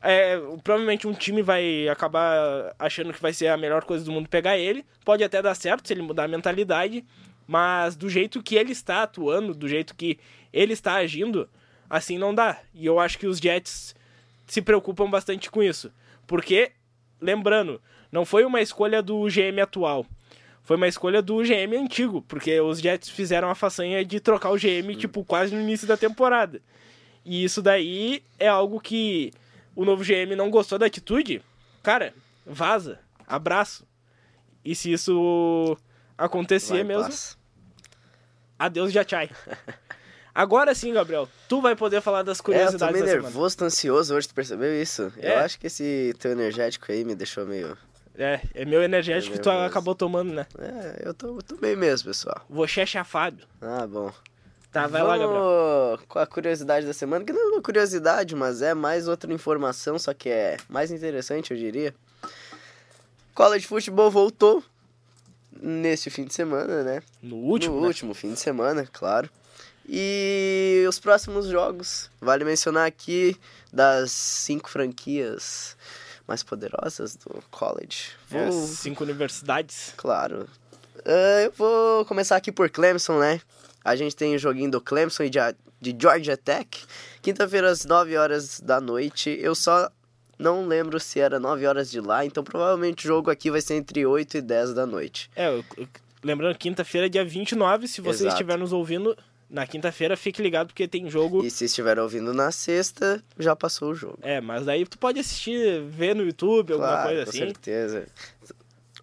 É, 0.02 0.38
provavelmente 0.64 1.08
um 1.08 1.14
time 1.14 1.44
vai 1.44 1.88
acabar 1.88 2.74
achando 2.80 3.14
que 3.14 3.22
vai 3.22 3.34
ser 3.34 3.48
a 3.48 3.58
melhor 3.58 3.84
coisa 3.84 4.04
do 4.04 4.12
mundo 4.12 4.30
pegar 4.30 4.58
ele. 4.58 4.86
Pode 5.06 5.24
até 5.24 5.42
dar 5.42 5.56
certo 5.56 5.88
se 5.88 5.94
ele 5.94 6.02
mudar 6.02 6.26
a 6.26 6.28
mentalidade. 6.28 7.06
Mas 7.48 7.96
do 7.96 8.10
jeito 8.10 8.42
que 8.42 8.56
ele 8.56 8.72
está 8.72 9.04
atuando, 9.04 9.54
do 9.54 9.68
jeito 9.68 9.96
que 9.96 10.20
ele 10.54 10.74
está 10.74 10.96
agindo, 10.96 11.50
assim 11.90 12.18
não 12.18 12.34
dá. 12.34 12.60
E 12.74 12.86
eu 12.86 13.00
acho 13.00 13.18
que 13.18 13.28
os 13.28 13.40
Jets 13.40 13.96
se 14.48 14.62
preocupam 14.62 15.10
bastante 15.10 15.50
com 15.50 15.62
isso. 15.62 15.92
Porque, 16.28 16.72
lembrando, 17.20 17.82
não 18.12 18.26
foi 18.26 18.46
uma 18.46 18.62
escolha 18.62 19.02
do 19.02 19.26
GM 19.26 19.62
atual. 19.62 20.06
Foi 20.64 20.78
uma 20.78 20.88
escolha 20.88 21.22
do 21.22 21.38
GM 21.44 21.76
antigo, 21.78 22.22
porque 22.22 22.60
os 22.62 22.80
Jets 22.80 23.10
fizeram 23.10 23.50
a 23.50 23.56
façanha 23.56 24.06
de 24.06 24.20
trocar 24.20 24.52
o 24.52 24.58
GM, 24.58 24.96
tipo, 24.96 25.24
quase 25.26 25.54
no 25.54 25.62
início 25.62 25.88
da 25.88 25.98
temporada. 25.98 26.62
E 27.26 27.44
isso 27.44 27.62
daí 27.62 28.24
é 28.40 28.48
algo 28.48 28.80
que 28.80 29.32
o 29.76 29.84
novo 29.86 30.04
GM 30.04 30.36
não 30.36 30.50
gostou 30.50 30.78
da 30.78 30.86
atitude. 30.86 31.42
Cara, 31.84 32.14
vaza, 32.46 33.00
abraço. 33.28 33.86
E 34.64 34.76
se 34.76 34.92
isso 34.92 35.76
acontecer 36.18 36.76
Vai, 36.76 36.84
mesmo, 36.84 37.04
passa. 37.06 37.36
adeus 38.58 38.92
Jachai. 38.92 39.30
Agora 40.34 40.74
sim, 40.74 40.94
Gabriel, 40.94 41.28
tu 41.50 41.60
vai 41.62 41.76
poder 41.76 42.00
falar 42.02 42.24
das 42.24 42.38
É, 42.38 42.40
eu 42.40 42.44
tô 42.44 42.46
curiosidades 42.46 42.94
meio 42.94 43.06
da 43.06 43.12
semana. 43.12 43.28
nervoso, 43.30 43.58
tô 43.58 43.66
ansioso 43.66 44.16
hoje, 44.16 44.28
tu 44.30 44.34
percebeu 44.34 44.82
isso? 44.82 45.12
É. 45.18 45.34
Eu 45.34 45.40
acho 45.40 45.60
que 45.60 45.68
esse 45.68 46.14
teu 46.20 46.32
energético 46.32 46.90
aí 46.92 47.04
me 47.04 47.16
deixou 47.16 47.46
meio... 47.46 47.78
É, 48.22 48.40
é 48.54 48.66
meu 48.66 48.84
energético 48.84 49.34
É 49.34 49.38
que 49.38 49.44
tu 49.44 49.50
nervoso. 49.50 49.68
acabou 49.68 49.96
tomando, 49.96 50.32
né? 50.32 50.46
É, 50.60 51.08
eu 51.08 51.14
tô, 51.14 51.40
tô 51.42 51.56
bem 51.56 51.76
mesmo, 51.76 52.08
pessoal. 52.10 52.46
Você 52.48 52.82
é 52.82 52.86
chafado. 52.86 53.44
Ah, 53.60 53.88
bom. 53.88 54.14
Tá, 54.72 54.86
vai 54.88 55.02
lá, 55.02 55.18
Gabriel. 55.18 55.42
Vamos 55.42 56.06
com 56.08 56.20
a 56.20 56.28
curiosidade 56.28 56.86
da 56.86 56.94
semana, 56.94 57.26
que 57.26 57.34
não 57.34 57.42
é 57.42 57.54
uma 57.54 57.62
curiosidade, 57.62 58.36
mas 58.36 58.62
é 58.62 58.74
mais 58.74 59.08
outra 59.08 59.34
informação, 59.34 59.98
só 59.98 60.14
que 60.14 60.30
é 60.30 60.58
mais 60.70 60.92
interessante, 60.92 61.52
eu 61.52 61.58
diria. 61.58 61.96
College 63.34 63.66
Football 63.66 64.12
voltou 64.12 64.64
neste 65.60 66.10
fim 66.10 66.24
de 66.24 66.34
semana, 66.34 66.84
né? 66.84 67.02
No 67.22 67.38
último, 67.38 67.76
no 67.76 67.82
né? 67.82 67.88
último 67.88 68.14
fim 68.14 68.34
de 68.34 68.40
semana, 68.40 68.88
claro. 68.94 69.30
E 69.90 70.86
os 70.88 71.00
próximos 71.00 71.48
jogos, 71.48 72.10
vale 72.22 72.46
mencionar 72.46 72.86
aqui 72.86 73.36
das 73.74 74.12
cinco 74.12 74.70
franquias 74.70 75.76
mais 76.28 76.44
poderosas 76.44 77.16
do 77.16 77.42
college. 77.50 78.10
É, 78.32 78.46
Vou, 78.50 78.68
cinco 78.68 79.04
universidades. 79.04 79.94
Claro. 79.98 80.48
Ah, 81.06 81.42
eu 81.44 81.52
vou 81.58 82.06
começar 82.06 82.36
aqui 82.36 82.52
por 82.52 82.70
Clemson, 82.70 83.20
né? 83.20 83.42
A 83.84 83.96
gente 83.96 84.16
tem 84.16 84.36
o 84.36 84.40
joguinho 84.40 84.70
do 84.70 84.80
Clemson 84.80 85.24
e 85.24 85.30
de, 85.30 85.96
Georgia 86.00 86.38
Tech. 86.38 86.70
Quinta-feira 87.22 87.70
às 87.70 87.86
9 87.86 88.16
horas 88.18 88.60
da 88.60 88.80
noite. 88.80 89.36
Eu 89.42 89.56
só 89.56 89.90
não 90.38 90.68
lembro 90.68 91.00
se 91.00 91.20
era 91.20 91.40
9 91.40 91.66
horas 91.66 91.90
de 91.90 92.00
lá, 92.00 92.24
então 92.26 92.44
provavelmente 92.44 93.06
o 93.06 93.08
jogo 93.08 93.30
aqui 93.32 93.50
vai 93.50 93.62
ser 93.62 93.76
entre 93.76 94.06
8 94.06 94.38
e 94.38 94.42
10 94.42 94.74
da 94.74 94.86
noite. 94.86 95.30
É, 95.36 95.48
eu- 95.48 95.64
eu- 95.78 95.88
lembrando, 96.24 96.56
quinta-feira 96.58 97.08
é 97.08 97.10
dia 97.10 97.26
29. 97.26 97.88
Se 97.88 98.02
você 98.02 98.24
Exato. 98.24 98.36
estiver 98.36 98.58
nos 98.58 98.72
ouvindo 98.72 99.18
na 99.52 99.68
quinta-feira, 99.68 100.16
fique 100.16 100.42
ligado 100.42 100.68
porque 100.68 100.88
tem 100.88 101.10
jogo. 101.10 101.44
E 101.46 101.52
se 101.52 101.66
estiver 101.66 102.00
ouvindo 102.00 102.34
na 102.34 102.52
sexta, 102.52 103.22
já 103.38 103.56
passou 103.56 103.92
o 103.92 103.96
jogo. 103.96 104.18
É, 104.22 104.40
mas 104.40 104.66
daí 104.66 104.86
tu 104.86 104.98
pode 104.98 105.20
assistir, 105.20 105.82
ver 105.84 106.16
no 106.16 106.24
YouTube, 106.24 106.72
alguma 106.74 106.90
Claro, 106.90 107.08
coisa 107.10 107.24
com 107.26 107.30
assim. 107.30 107.38
certeza. 107.40 108.08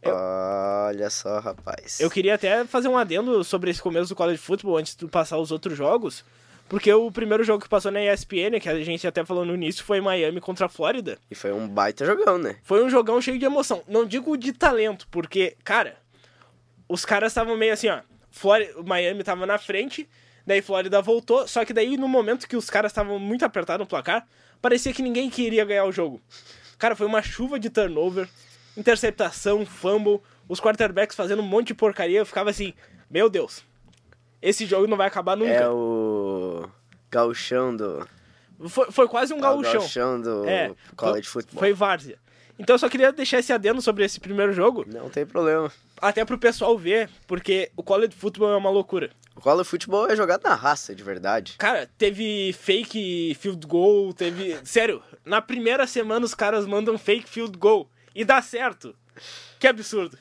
Eu- 0.02 0.14
Olha 0.14 1.10
só, 1.10 1.38
rapaz. 1.40 2.00
Eu 2.00 2.10
queria 2.10 2.34
até 2.34 2.64
fazer 2.64 2.88
um 2.88 2.96
adendo 2.96 3.42
sobre 3.44 3.70
esse 3.70 3.82
começo 3.82 4.08
do 4.08 4.16
college 4.16 4.38
football 4.38 4.76
antes 4.78 4.94
de 4.96 5.06
passar 5.06 5.38
os 5.38 5.50
outros 5.50 5.76
jogos. 5.76 6.24
Porque 6.68 6.92
o 6.92 7.10
primeiro 7.10 7.42
jogo 7.44 7.62
que 7.62 7.68
passou 7.68 7.90
na 7.90 7.98
ESPN, 8.02 8.60
que 8.60 8.68
a 8.68 8.84
gente 8.84 9.06
até 9.06 9.24
falou 9.24 9.44
no 9.44 9.54
início, 9.54 9.82
foi 9.82 10.00
Miami 10.02 10.38
contra 10.40 10.66
a 10.66 10.68
Flórida. 10.68 11.16
E 11.30 11.34
foi 11.34 11.50
um 11.52 11.66
baita 11.66 12.04
jogão, 12.04 12.36
né? 12.36 12.56
Foi 12.62 12.84
um 12.84 12.90
jogão 12.90 13.20
cheio 13.22 13.38
de 13.38 13.44
emoção. 13.46 13.82
Não 13.88 14.04
digo 14.04 14.36
de 14.36 14.52
talento, 14.52 15.08
porque, 15.10 15.56
cara, 15.64 15.96
os 16.86 17.04
caras 17.06 17.32
estavam 17.32 17.56
meio 17.56 17.72
assim, 17.72 17.88
ó. 17.88 18.00
Flórida, 18.30 18.82
Miami 18.82 19.24
tava 19.24 19.46
na 19.46 19.56
frente, 19.58 20.06
daí 20.48 20.62
Flórida 20.62 21.00
voltou, 21.02 21.46
só 21.46 21.64
que 21.64 21.72
daí 21.72 21.96
no 21.96 22.08
momento 22.08 22.48
que 22.48 22.56
os 22.56 22.68
caras 22.70 22.90
estavam 22.90 23.18
muito 23.18 23.44
apertados 23.44 23.84
no 23.84 23.88
placar, 23.88 24.26
parecia 24.60 24.92
que 24.92 25.02
ninguém 25.02 25.28
queria 25.30 25.64
ganhar 25.64 25.84
o 25.84 25.92
jogo. 25.92 26.20
Cara, 26.78 26.96
foi 26.96 27.06
uma 27.06 27.22
chuva 27.22 27.60
de 27.60 27.68
turnover, 27.70 28.28
interceptação, 28.76 29.66
fumble, 29.66 30.20
os 30.48 30.60
quarterbacks 30.60 31.14
fazendo 31.14 31.42
um 31.42 31.46
monte 31.46 31.68
de 31.68 31.74
porcaria, 31.74 32.18
eu 32.20 32.26
ficava 32.26 32.50
assim, 32.50 32.72
meu 33.10 33.28
Deus, 33.28 33.62
esse 34.40 34.64
jogo 34.64 34.86
não 34.86 34.96
vai 34.96 35.06
acabar 35.06 35.36
nunca. 35.36 35.52
É 35.52 35.68
o 35.68 36.68
gauchão 37.10 37.76
do... 37.76 38.08
Foi, 38.68 38.90
foi 38.90 39.06
quase 39.06 39.32
um 39.32 39.36
é 39.36 39.40
o 39.40 39.42
gauchão. 39.42 39.72
gauchão 39.74 40.20
do 40.20 40.48
É, 40.48 40.74
college 40.96 41.28
football. 41.28 41.58
foi 41.60 41.72
várzea. 41.72 42.18
Então 42.58 42.74
eu 42.74 42.78
só 42.78 42.88
queria 42.88 43.12
deixar 43.12 43.38
esse 43.38 43.52
adendo 43.52 43.80
sobre 43.80 44.04
esse 44.04 44.18
primeiro 44.18 44.52
jogo, 44.52 44.84
Não 44.86 45.08
tem 45.08 45.24
problema. 45.24 45.70
até 46.00 46.24
pro 46.24 46.38
pessoal 46.38 46.76
ver, 46.76 47.08
porque 47.26 47.70
o 47.76 47.82
college 47.82 48.14
football 48.16 48.52
é 48.52 48.56
uma 48.56 48.70
loucura. 48.70 49.10
O 49.36 49.40
college 49.40 49.68
football 49.68 50.08
é 50.10 50.16
jogado 50.16 50.42
na 50.42 50.54
raça, 50.56 50.92
de 50.94 51.02
verdade. 51.04 51.54
Cara, 51.58 51.88
teve 51.96 52.52
fake 52.58 53.36
field 53.38 53.64
goal, 53.66 54.12
teve. 54.12 54.58
Sério, 54.64 55.00
na 55.24 55.40
primeira 55.40 55.86
semana 55.86 56.26
os 56.26 56.34
caras 56.34 56.66
mandam 56.66 56.98
fake 56.98 57.28
field 57.28 57.56
goal 57.56 57.88
e 58.14 58.24
dá 58.24 58.42
certo. 58.42 58.94
Que 59.60 59.68
absurdo. 59.68 60.18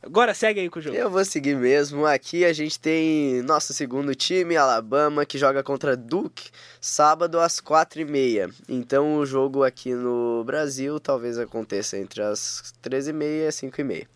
Agora 0.00 0.32
segue 0.32 0.60
aí 0.60 0.70
com 0.70 0.78
o 0.78 0.82
jogo. 0.82 0.96
Eu 0.96 1.10
vou 1.10 1.24
seguir 1.24 1.56
mesmo. 1.56 2.06
Aqui 2.06 2.44
a 2.44 2.52
gente 2.52 2.78
tem 2.78 3.42
nosso 3.42 3.74
segundo 3.74 4.14
time, 4.14 4.56
Alabama, 4.56 5.26
que 5.26 5.36
joga 5.36 5.62
contra 5.62 5.96
Duke, 5.96 6.50
sábado 6.80 7.38
às 7.40 7.58
quatro 7.60 8.00
e 8.00 8.04
meia. 8.04 8.48
Então 8.68 9.16
o 9.16 9.26
jogo 9.26 9.64
aqui 9.64 9.92
no 9.94 10.44
Brasil 10.44 11.00
talvez 11.00 11.36
aconteça 11.38 11.98
entre 11.98 12.22
as 12.22 12.72
13h30 12.82 13.22
e 13.24 13.46
as 13.48 13.54
5h30. 13.56 14.06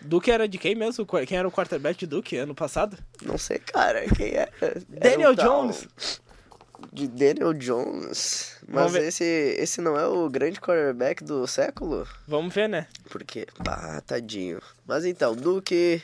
Duke 0.00 0.30
era 0.30 0.48
de 0.48 0.56
quem 0.58 0.74
mesmo? 0.74 1.04
Qu- 1.04 1.26
Quem 1.26 1.36
era 1.36 1.46
o 1.46 1.52
quarterback 1.52 1.98
de 1.98 2.06
Duke 2.06 2.36
ano 2.36 2.54
passado? 2.54 2.96
Não 3.22 3.36
sei, 3.36 3.58
cara, 3.58 4.06
quem 4.16 4.32
era? 4.34 4.50
Era 4.60 4.80
Daniel 4.88 5.32
um 5.32 5.34
tal 5.36 5.62
Jones. 5.62 5.88
De 6.92 7.08
Daniel 7.08 7.52
Jones. 7.54 8.56
Mas 8.66 8.94
esse, 8.94 9.24
esse 9.24 9.80
não 9.80 9.98
é 9.98 10.06
o 10.06 10.28
grande 10.28 10.60
quarterback 10.60 11.24
do 11.24 11.46
século? 11.46 12.06
Vamos 12.26 12.54
ver, 12.54 12.68
né? 12.68 12.86
Porque, 13.10 13.46
bah, 13.58 14.00
tadinho. 14.06 14.60
Mas 14.86 15.04
então, 15.04 15.34
Duque 15.34 16.02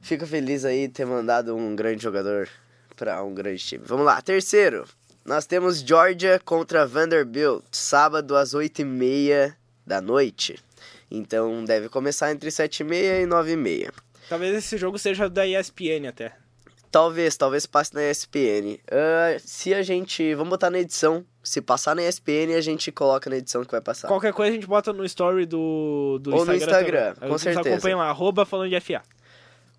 fica 0.00 0.26
feliz 0.26 0.64
aí 0.64 0.88
ter 0.88 1.04
mandado 1.04 1.56
um 1.56 1.74
grande 1.74 2.02
jogador 2.02 2.48
pra 2.96 3.22
um 3.22 3.34
grande 3.34 3.64
time. 3.64 3.84
Vamos 3.86 4.04
lá, 4.04 4.20
terceiro. 4.20 4.86
Nós 5.24 5.46
temos 5.46 5.80
Georgia 5.80 6.40
contra 6.44 6.86
Vanderbilt, 6.86 7.62
sábado 7.70 8.36
às 8.36 8.54
8h30 8.54 9.54
da 9.86 10.00
noite. 10.00 10.58
Então 11.10 11.64
deve 11.64 11.88
começar 11.88 12.30
entre 12.30 12.50
7h30 12.50 13.22
e 13.22 13.26
9h30. 13.26 13.92
Talvez 14.28 14.54
esse 14.54 14.76
jogo 14.78 14.98
seja 14.98 15.28
da 15.28 15.46
ESPN 15.46 16.08
até. 16.08 16.34
Talvez, 16.90 17.36
talvez 17.36 17.66
passe 17.66 17.94
na 17.94 18.02
ESPN. 18.10 18.80
Uh, 18.90 19.38
se 19.38 19.72
a 19.72 19.82
gente. 19.82 20.34
Vamos 20.34 20.50
botar 20.50 20.70
na 20.70 20.80
edição. 20.80 21.24
Se 21.42 21.60
passar 21.60 21.94
na 21.94 22.02
ESPN, 22.02 22.54
a 22.56 22.60
gente 22.60 22.90
coloca 22.90 23.30
na 23.30 23.36
edição 23.36 23.64
que 23.64 23.70
vai 23.70 23.80
passar. 23.80 24.08
Qualquer 24.08 24.32
coisa 24.32 24.50
a 24.50 24.54
gente 24.54 24.66
bota 24.66 24.92
no 24.92 25.04
story 25.04 25.46
do, 25.46 26.18
do 26.20 26.34
Ou 26.34 26.40
Instagram. 26.40 26.48
no 26.48 26.54
Instagram, 26.56 27.14
também. 27.14 27.30
com 27.30 27.38
certeza. 27.38 27.68
acompanham 27.70 27.98
lá, 27.98 28.08
arroba 28.10 28.44
falando 28.44 28.68
de 28.68 28.80
FA. 28.80 29.02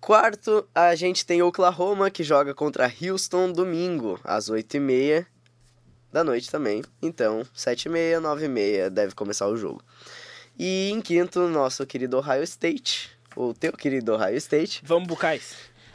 Quarto, 0.00 0.66
a 0.74 0.94
gente 0.96 1.24
tem 1.24 1.42
Oklahoma, 1.42 2.10
que 2.10 2.24
joga 2.24 2.52
contra 2.52 2.92
Houston 3.00 3.52
domingo, 3.52 4.18
às 4.24 4.50
8h30 4.50 5.24
da 6.10 6.24
noite 6.24 6.50
também. 6.50 6.82
Então, 7.00 7.46
7h30, 7.56 8.20
9h30 8.20 8.90
deve 8.90 9.14
começar 9.14 9.46
o 9.46 9.56
jogo. 9.56 9.80
E 10.58 10.90
em 10.90 11.00
quinto, 11.00 11.46
nosso 11.48 11.86
querido 11.86 12.18
Ohio 12.18 12.42
State, 12.42 13.10
o 13.36 13.54
teu 13.54 13.72
querido 13.72 14.12
Ohio 14.14 14.36
State, 14.36 14.82
Vamos 14.84 15.06
bucais. 15.06 15.54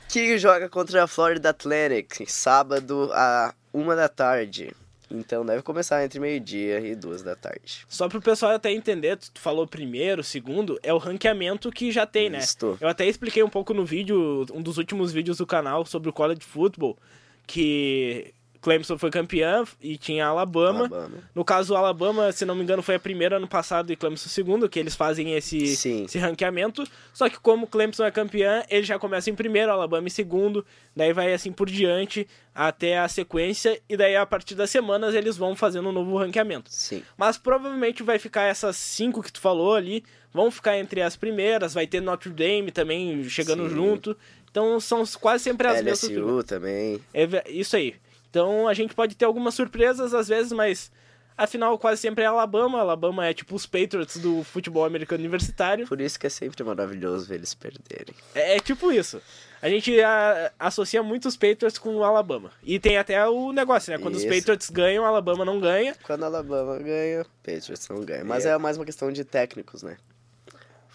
Que 0.10 0.38
joga 0.38 0.70
contra 0.70 1.04
a 1.04 1.08
Florida 1.08 1.50
Atlantic, 1.50 2.26
sábado, 2.28 3.10
a 3.13 3.54
1 3.74 3.88
da 3.96 4.10
tarde. 4.10 4.74
Então 5.10 5.46
deve 5.46 5.62
começar 5.62 6.04
entre 6.04 6.20
meio-dia 6.20 6.80
e 6.80 6.93
duas 6.96 7.24
da 7.24 7.36
tarde. 7.36 7.86
Só 7.88 8.10
pro 8.10 8.22
pessoal 8.22 8.54
até 8.54 8.72
entender, 8.72 9.17
tu 9.17 9.32
tu 9.32 9.39
falou 9.39 9.65
primeiro, 9.65 10.24
segundo, 10.24 10.78
é 10.84 10.93
o 10.93 10.98
ranqueamento 10.98 11.72
que 11.72 11.91
já 11.91 12.06
tem, 12.06 12.30
né? 12.30 12.39
Isto. 12.39 12.78
Eu 12.82 12.89
até 12.89 13.06
expliquei 13.06 13.41
um 13.41 13.50
pouco 13.50 13.74
no 13.74 13.86
vídeo, 13.86 14.46
um 14.54 14.62
dos 14.62 14.78
últimos 14.78 15.13
vídeos 15.13 15.38
do 15.38 15.46
canal 15.46 15.86
sobre 15.86 16.10
o 16.10 16.13
college 16.13 16.41
football, 16.41 16.98
que 17.46 18.34
Clemson 18.62 18.98
foi 18.98 19.10
campeã 19.10 19.63
e 19.82 19.98
tinha 19.98 20.26
Alabama. 20.26 20.86
Alabama. 20.86 21.17
No 21.34 21.46
caso, 21.46 21.74
o 21.74 21.78
Alabama, 21.78 22.32
se 22.32 22.46
não 22.46 22.56
me 22.56 22.63
engano, 22.63 22.82
foi 22.82 22.96
a 22.96 23.00
primeira 23.00 23.38
ano 23.38 23.48
passado 23.48 23.91
e 23.91 23.96
Clemson 23.96 24.30
segundo, 24.30 24.67
que 24.70 24.80
eles 24.80 24.96
fazem 24.96 25.34
esse, 25.34 25.76
Sim. 25.76 26.06
esse 26.06 26.17
ranqueamento. 26.17 26.84
Só 27.13 27.30
que 27.30 27.39
como 27.39 27.67
Clemson 27.67 28.06
é 28.06 28.12
campeã, 28.12 28.63
ele 28.70 28.84
já 28.84 29.00
começa 29.00 29.30
em 29.30 29.36
primeiro, 29.36 29.72
Alabama 29.72 30.08
em 30.08 30.12
segundo, 30.12 30.65
daí 30.96 31.13
vai 31.13 31.34
assim 31.34 31.52
por 31.52 31.70
diante 31.70 32.28
até 32.54 32.98
a 32.98 33.08
sequência, 33.08 33.80
e 33.88 33.96
daí 33.96 34.15
a 34.15 34.26
partir 34.26 34.56
das 34.56 34.72
semanas 34.72 35.13
eles 35.13 35.38
vão 35.38 35.56
fazendo 35.56 35.89
um 35.89 35.91
novo 35.91 36.17
ranqueamento. 36.17 36.72
Sim. 36.74 37.04
Mas 37.15 37.38
provavelmente 37.38 38.02
vai 38.02 38.17
ficar 38.17 38.43
essas 38.43 38.76
cinco 38.78 39.22
que 39.22 39.32
tu 39.32 39.39
falou 39.39 39.76
ali, 39.76 40.04
vão 40.34 40.50
ficar 40.50 40.78
entre 40.78 41.02
as 41.02 41.15
primeiras, 41.15 41.76
vai 41.76 41.86
ter 41.86 42.02
Notre 42.02 42.32
Dame 42.32 42.72
também 42.72 43.24
chegando 43.30 43.70
Sim. 43.70 43.76
junto. 43.76 44.17
Então 44.50 44.80
são 44.80 45.04
quase 45.20 45.43
sempre 45.43 45.67
as 45.67 45.84
mesmas. 45.84 46.10
LSU 46.10 46.43
também. 46.43 47.00
É 47.13 47.28
isso 47.52 47.76
aí. 47.76 47.93
Então 48.38 48.67
a 48.67 48.73
gente 48.76 48.93
pode 48.93 49.15
ter 49.15 49.26
algumas 49.26 49.56
surpresas 49.56 50.13
às 50.13 50.28
vezes, 50.28 50.52
mas 50.52 50.91
afinal 51.36 51.76
quase 51.80 52.02
sempre 52.02 52.23
é 52.23 52.28
Alabama. 52.28 52.80
Alabama 52.80 53.26
é 53.26 53.34
tipo 53.34 53.56
os 53.56 53.65
Patriots 53.65 54.17
do 54.17 54.43
futebol 54.43 54.86
americano 54.86 55.21
universitário. 55.21 55.88
Por 55.88 56.00
isso 56.00 56.19
que 56.19 56.28
é 56.28 56.30
sempre 56.30 56.63
maravilhoso 56.63 57.28
ver 57.28 57.36
eles 57.36 57.56
perderem. 57.56 58.13
É, 58.36 58.58
é 58.58 58.60
tipo 58.60 58.91
isso. 58.91 59.19
A 59.60 59.67
gente 59.69 60.00
a- 60.02 60.52
associa 60.60 61.02
muito 61.02 61.28
os 61.28 61.36
Patriots 61.36 61.80
com 61.80 61.95
o 61.95 62.04
Alabama. 62.04 62.52
E 62.62 62.80
tem 62.80 62.95
até 63.00 63.28
o 63.28 63.52
negócio, 63.52 63.91
né? 63.91 63.97
Quando 63.97 64.13
os 64.13 64.23
Isso. 64.23 64.32
Patriots 64.36 64.69
ganham, 64.69 65.04
o 65.04 65.08
Alabama 65.08 65.43
não 65.43 65.60
ganha. 65.60 65.95
Quando 66.04 66.23
Alabama 66.23 66.78
ganha, 66.78 67.26
Patriots 67.43 67.89
não 67.89 68.02
ganha. 68.06 68.23
Mas 68.23 68.45
É. 68.45 68.50
é, 68.50 68.58
mais 68.60 68.78
uma 68.78 68.86
questão 68.86 69.12
de 69.12 69.23
técnicos, 69.26 69.82
né? 69.82 69.97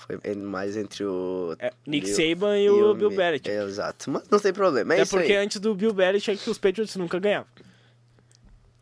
Foi 0.07 0.19
mais 0.37 0.77
entre 0.77 1.05
o... 1.05 1.55
É, 1.59 1.73
Nick 1.87 2.07
Bill- 2.07 2.17
Saban 2.17 2.59
e 2.59 2.69
o 2.71 2.95
Bill 2.95 3.11
Belichick. 3.11 3.51
É, 3.51 3.62
exato. 3.62 4.11
Mas 4.11 4.29
não 4.29 4.38
tem 4.41 4.53
problema, 4.53 4.93
é 4.95 4.97
Até 4.97 5.03
isso 5.03 5.17
porque 5.17 5.33
aí. 5.33 5.38
antes 5.38 5.61
do 5.61 5.75
Bill 5.75 5.93
Belichick 5.93 6.49
os 6.51 6.59
Patriots 6.59 6.97
nunca 6.97 7.19
ganhavam. 7.19 7.47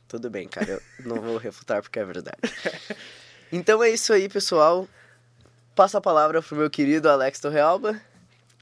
Tudo 0.09 0.29
bem, 0.31 0.49
cara. 0.49 0.71
Eu 0.73 0.81
não 1.05 1.21
vou 1.21 1.37
refutar 1.37 1.83
porque 1.83 1.99
é 1.99 2.05
verdade. 2.05 2.39
Então 3.53 3.83
é 3.83 3.91
isso 3.91 4.13
aí, 4.13 4.29
pessoal. 4.29 4.87
Passa 5.75 5.99
a 5.99 6.01
palavra 6.01 6.41
pro 6.41 6.55
meu 6.57 6.71
querido 6.71 7.09
Alex 7.09 7.41
Torrealba. 7.41 8.01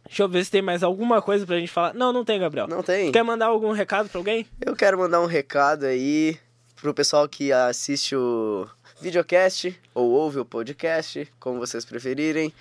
Deixa 0.07 0.23
eu 0.23 0.29
ver 0.31 0.43
se 0.43 0.51
tem 0.51 0.63
mais 0.63 0.83
alguma 0.83 1.21
coisa 1.21 1.45
pra 1.45 1.59
gente 1.61 1.71
falar. 1.71 1.93
Não, 1.93 2.11
não 2.11 2.25
tem, 2.25 2.41
Gabriel. 2.41 2.67
Não 2.67 2.83
tem? 2.83 3.13
Quer 3.13 3.23
mandar 3.23 3.49
algum 3.49 3.71
recado 3.73 4.09
pra 4.09 4.19
alguém? 4.19 4.47
Eu 4.65 4.75
quero 4.75 4.97
mandar 4.99 5.21
um 5.21 5.27
recado 5.27 5.85
aí 5.85 6.39
pro 6.77 6.95
pessoal 6.95 7.29
que 7.29 7.53
assiste 7.53 8.17
o 8.17 8.67
videocast 9.01 9.79
ou 9.95 10.11
ouve 10.11 10.39
o 10.39 10.45
podcast, 10.45 11.31
como 11.39 11.59
vocês 11.59 11.85
preferirem. 11.85 12.53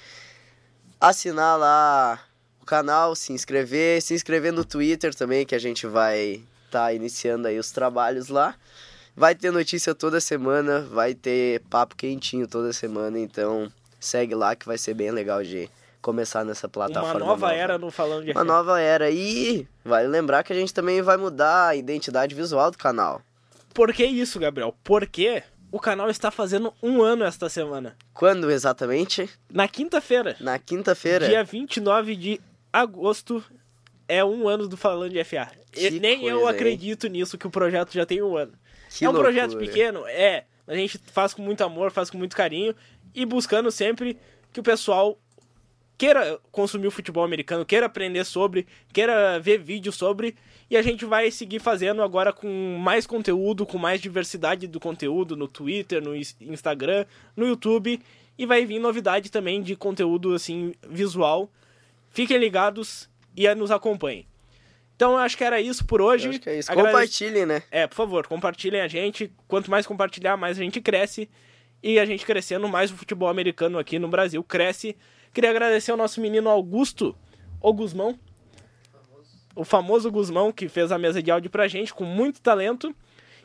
Assinar 1.00 1.58
lá 1.58 2.20
o 2.62 2.66
canal, 2.66 3.16
se 3.16 3.34
inscrever, 3.34 4.02
se 4.02 4.14
inscrever 4.14 4.52
no 4.52 4.66
Twitter 4.66 5.14
também, 5.14 5.46
que 5.46 5.56
a 5.56 5.60
gente 5.60 5.86
vai 5.86 6.42
estar 6.66 6.94
iniciando 6.94 7.48
aí 7.48 7.58
os 7.58 7.72
trabalhos 7.72 8.30
lá. 8.30 8.56
Vai 9.16 9.34
ter 9.34 9.52
notícia 9.52 9.96
toda 9.96 10.20
semana, 10.20 10.82
vai 10.82 11.14
ter 11.14 11.62
papo 11.70 11.96
quentinho 11.96 12.48
toda 12.48 12.72
semana, 12.72 13.18
então 13.18 13.72
segue 14.00 14.36
lá 14.36 14.56
que 14.56 14.66
vai 14.66 14.78
ser 14.78 14.94
bem 14.94 15.12
legal 15.12 15.44
de 15.44 15.70
começar 16.02 16.46
nessa 16.46 16.70
plataforma. 16.70 17.20
Uma 17.20 17.26
nova, 17.26 17.52
era 17.54 17.78
no 17.78 17.90
Falando 17.92 18.26
de 18.26 18.32
Uma 18.32 18.42
FM. 18.42 18.48
nova 18.48 18.80
era. 18.80 19.10
E 19.10 19.68
vale 19.84 20.08
lembrar 20.08 20.44
que 20.44 20.54
a 20.54 20.56
gente 20.56 20.74
também 20.74 21.02
vai 21.02 21.18
mudar 21.18 21.70
a 21.70 21.76
identidade 21.76 22.34
visual 22.36 22.70
do 22.70 22.78
canal. 22.78 23.22
Por 23.74 23.94
que 23.94 24.06
isso, 24.06 24.40
Gabriel? 24.40 24.74
Porque 24.84 25.44
o 25.72 25.80
canal 25.80 26.10
está 26.10 26.32
fazendo 26.32 26.74
um 26.82 27.02
ano 27.02 27.24
esta 27.24 27.50
semana. 27.50 27.96
Quando 28.14 28.50
exatamente? 28.50 29.30
Na 29.52 29.68
quinta-feira, 29.68 30.36
Na 30.40 30.58
quinta-feira. 30.60 31.28
dia 31.28 31.44
29 31.44 32.16
de 32.16 32.42
agosto, 32.72 33.44
é 34.08 34.24
um 34.24 34.48
ano 34.48 34.68
do 34.68 34.78
Falando 34.78 35.12
de 35.12 35.24
FA. 35.24 35.52
E 35.76 35.90
Que 35.90 36.00
nem 36.00 36.26
eu 36.26 36.38
coisa, 36.40 36.50
hein? 36.52 36.56
acredito 36.56 37.08
nisso, 37.08 37.38
que 37.38 37.48
o 37.48 37.50
projeto 37.52 37.92
já 37.94 38.06
tem 38.06 38.22
um 38.22 38.36
ano. 38.38 38.54
Que 38.90 39.06
é 39.06 39.10
um 39.10 39.12
loucura. 39.12 39.34
projeto 39.34 39.58
pequeno, 39.58 40.04
é. 40.08 40.46
A 40.66 40.76
gente 40.76 41.00
faz 41.12 41.34
com 41.34 41.42
muito 41.42 41.64
amor, 41.64 41.92
faz 41.92 42.10
com 42.10 42.18
muito 42.18 42.36
carinho 42.36 42.74
e 43.14 43.26
buscando 43.26 43.70
sempre 43.72 44.18
que 44.54 44.60
o 44.60 44.64
pessoal 44.64 45.18
queira 45.98 46.40
consumir 46.52 46.88
o 46.88 46.92
futebol 46.92 47.24
americano, 47.24 47.66
queira 47.66 47.86
aprender 47.88 48.24
sobre, 48.26 48.68
queira 48.94 49.40
ver 49.40 49.58
vídeos 49.60 49.96
sobre. 49.96 50.36
E 50.70 50.76
a 50.76 50.82
gente 50.82 51.06
vai 51.06 51.32
seguir 51.32 51.60
fazendo 51.60 52.04
agora 52.04 52.34
com 52.34 52.78
mais 52.78 53.08
conteúdo, 53.08 53.66
com 53.66 53.78
mais 53.78 54.02
diversidade 54.02 54.68
do 54.68 54.80
conteúdo 54.80 55.36
no 55.36 55.48
Twitter, 55.48 56.04
no 56.04 56.16
Ins- 56.16 56.36
Instagram, 56.42 57.06
no 57.36 57.48
YouTube. 57.48 58.00
E 58.38 58.46
vai 58.46 58.66
vir 58.66 58.78
novidade 58.80 59.32
também 59.32 59.62
de 59.62 59.76
conteúdo 59.76 60.34
assim 60.34 60.74
visual. 60.88 61.50
Fiquem 62.10 62.38
ligados 62.38 63.10
e 63.36 63.54
nos 63.56 63.72
acompanhem. 63.72 64.28
Então 64.96 65.12
eu 65.14 65.18
acho 65.20 65.38
que 65.38 65.44
era 65.44 65.62
isso 65.62 65.86
por 65.86 66.02
hoje. 66.02 66.26
Eu 66.26 66.30
acho 66.32 66.40
que 66.42 66.50
é 66.50 66.60
isso. 66.60 66.72
Compartilhem, 66.72 67.46
né? 67.46 67.64
é, 67.72 67.88
por 67.88 67.96
favor, 67.96 68.28
compartilhem 68.28 68.82
a 68.82 68.88
gente. 68.88 69.32
Quanto 69.48 69.72
mais 69.72 69.88
compartilhar, 69.88 70.36
mais 70.38 70.60
a 70.60 70.64
gente 70.64 70.82
cresce. 70.82 71.30
E 71.82 72.00
a 72.00 72.06
gente 72.06 72.26
crescendo, 72.26 72.68
mais 72.68 72.92
o 72.92 72.96
futebol 72.98 73.30
americano 73.30 73.78
aqui 73.80 74.00
no 74.00 74.08
Brasil 74.08 74.44
cresce. 74.44 74.96
Queria 75.38 75.52
agradecer 75.52 75.92
ao 75.92 75.98
nosso 75.98 76.20
menino 76.20 76.50
Augusto, 76.50 77.16
o 77.62 77.72
Guzmão. 77.72 78.18
O 79.56 79.64
famoso 79.64 80.10
Guzmão, 80.10 80.52
que 80.52 80.68
fez 80.68 80.92
a 80.92 80.98
mesa 80.98 81.22
de 81.22 81.30
áudio 81.30 81.52
pra 81.52 81.68
gente, 81.68 81.94
com 81.94 82.04
muito 82.06 82.42
talento. 82.42 82.92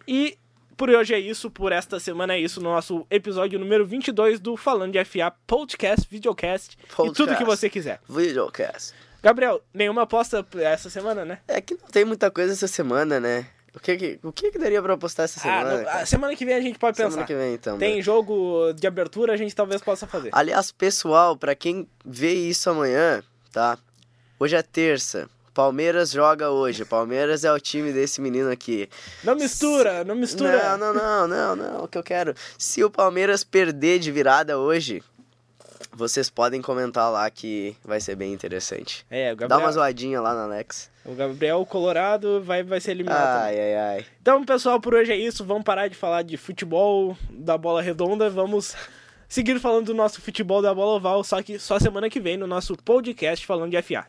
E 0.09 0.39
por 0.75 0.89
hoje 0.89 1.13
é 1.13 1.19
isso, 1.19 1.51
por 1.51 1.71
esta 1.71 2.01
semana 2.01 2.33
é 2.33 2.41
isso, 2.41 2.63
no 2.63 2.71
nosso 2.71 3.07
episódio 3.11 3.59
número 3.59 3.85
22 3.85 4.41
do 4.41 4.57
Falando 4.57 4.93
de 4.93 5.05
FA 5.05 5.35
Podcast, 5.47 6.09
Videocast 6.11 6.79
e 6.83 6.87
tudo 6.87 6.97
Podcast. 6.97 7.37
que 7.37 7.45
você 7.45 7.69
quiser. 7.69 8.01
Videocast. 8.09 8.95
Gabriel, 9.23 9.63
nenhuma 9.75 10.05
aposta 10.05 10.47
essa 10.63 10.89
semana, 10.89 11.27
né? 11.27 11.41
É 11.47 11.61
que 11.61 11.75
não 11.75 11.91
tem 11.91 12.07
muita 12.07 12.31
coisa 12.31 12.55
essa 12.55 12.69
semana, 12.69 13.21
né? 13.21 13.49
O 13.75 13.81
que 13.81 13.97
que, 13.97 14.19
o 14.23 14.31
que, 14.33 14.51
que 14.51 14.59
daria 14.59 14.83
pra 14.83 14.97
postar 14.99 15.23
essa 15.23 15.41
Ah, 15.41 15.43
semana? 15.43 15.77
não- 15.79 15.85
cara? 15.85 16.03
a 16.03 16.07
semana 16.07 16.37
que 16.37 16.45
vem 16.45 16.55
a 16.55 16.61
gente 16.61 16.79
pode 16.79 16.97
semana 16.97 17.15
pensar. 17.17 17.27
que 17.27 17.35
vem, 17.35 17.55
então. 17.55 17.79
Tem 17.79 18.03
jogo 18.03 18.73
de 18.75 18.87
abertura, 18.87 19.33
a 19.33 19.37
gente 19.37 19.55
talvez 19.55 19.81
possa 19.81 20.07
fazer. 20.07 20.29
Aliás, 20.33 20.71
pessoal, 20.71 21.37
pra 21.37 21.55
quem 21.55 21.89
vê 22.05 22.35
isso 22.35 22.69
amanhã, 22.69 23.23
tá? 23.51 23.79
Hoje 24.39 24.57
é 24.57 24.63
terça. 24.63 25.29
Palmeiras 25.55 26.11
joga 26.11 26.49
hoje. 26.51 26.83
Palmeiras 26.85 27.45
é 27.45 27.53
o 27.53 27.61
time 27.61 27.93
desse 27.93 28.21
menino 28.23 28.51
aqui. 28.51 28.89
Não 29.23 29.35
mistura, 29.37 30.03
não 30.03 30.15
mistura. 30.15 30.77
Não, 30.79 30.93
não, 30.93 30.95
não, 30.95 31.29
não, 31.29 31.57
não. 31.57 31.85
O 31.85 31.89
que 31.89 31.99
eu 31.99 32.03
quero. 32.03 32.35
Se 32.59 32.83
o 32.83 32.91
Palmeiras 32.91 33.45
perder 33.45 33.99
de 33.99 34.11
virada 34.11 34.59
hoje, 34.59 35.03
vocês 35.93 36.31
podem 36.31 36.63
comentar 36.63 37.11
lá 37.13 37.29
que 37.31 37.77
vai 37.85 38.01
ser 38.01 38.17
bem 38.17 38.33
interessante. 38.33 39.05
É, 39.11 39.33
o 39.33 39.37
Dá 39.37 39.47
Gabriel, 39.47 39.67
uma 39.67 39.73
zoadinha 39.73 40.21
lá 40.21 40.35
na 40.35 40.45
Alex. 40.45 40.91
o 41.05 41.15
Gabriel 41.15 41.65
Colorado 41.67 42.43
vai, 42.43 42.63
vai 42.63 42.81
ser 42.81 42.93
eliminado. 42.93 43.41
também. 43.41 43.61
Ai, 43.61 43.75
ai, 43.75 43.77
ai. 43.97 44.07
Então, 44.21 44.45
pessoal, 44.45 44.81
por 44.81 44.95
hoje 44.95 45.13
é 45.13 45.17
isso. 45.17 45.45
Vamos 45.45 45.65
parar 45.65 45.89
de 45.89 45.95
falar 45.95 46.23
de 46.23 46.37
futebol 46.37 47.17
da 47.31 47.59
bola 47.59 47.83
redonda. 47.83 48.31
Vamos 48.31 48.75
seguir 49.29 49.59
falando 49.61 49.87
do 49.87 49.95
nosso 49.95 50.21
futebol 50.21 50.61
da 50.63 50.75
bola 50.75 50.97
oval, 50.97 51.23
só 51.25 51.43
que 51.43 51.59
só 51.59 51.79
semana 51.79 52.09
que 52.11 52.21
vem 52.21 52.37
no 52.37 52.47
nosso 52.47 52.77
podcast 52.77 53.47
falando 53.47 53.71
de 53.71 53.83
FA. 53.83 54.07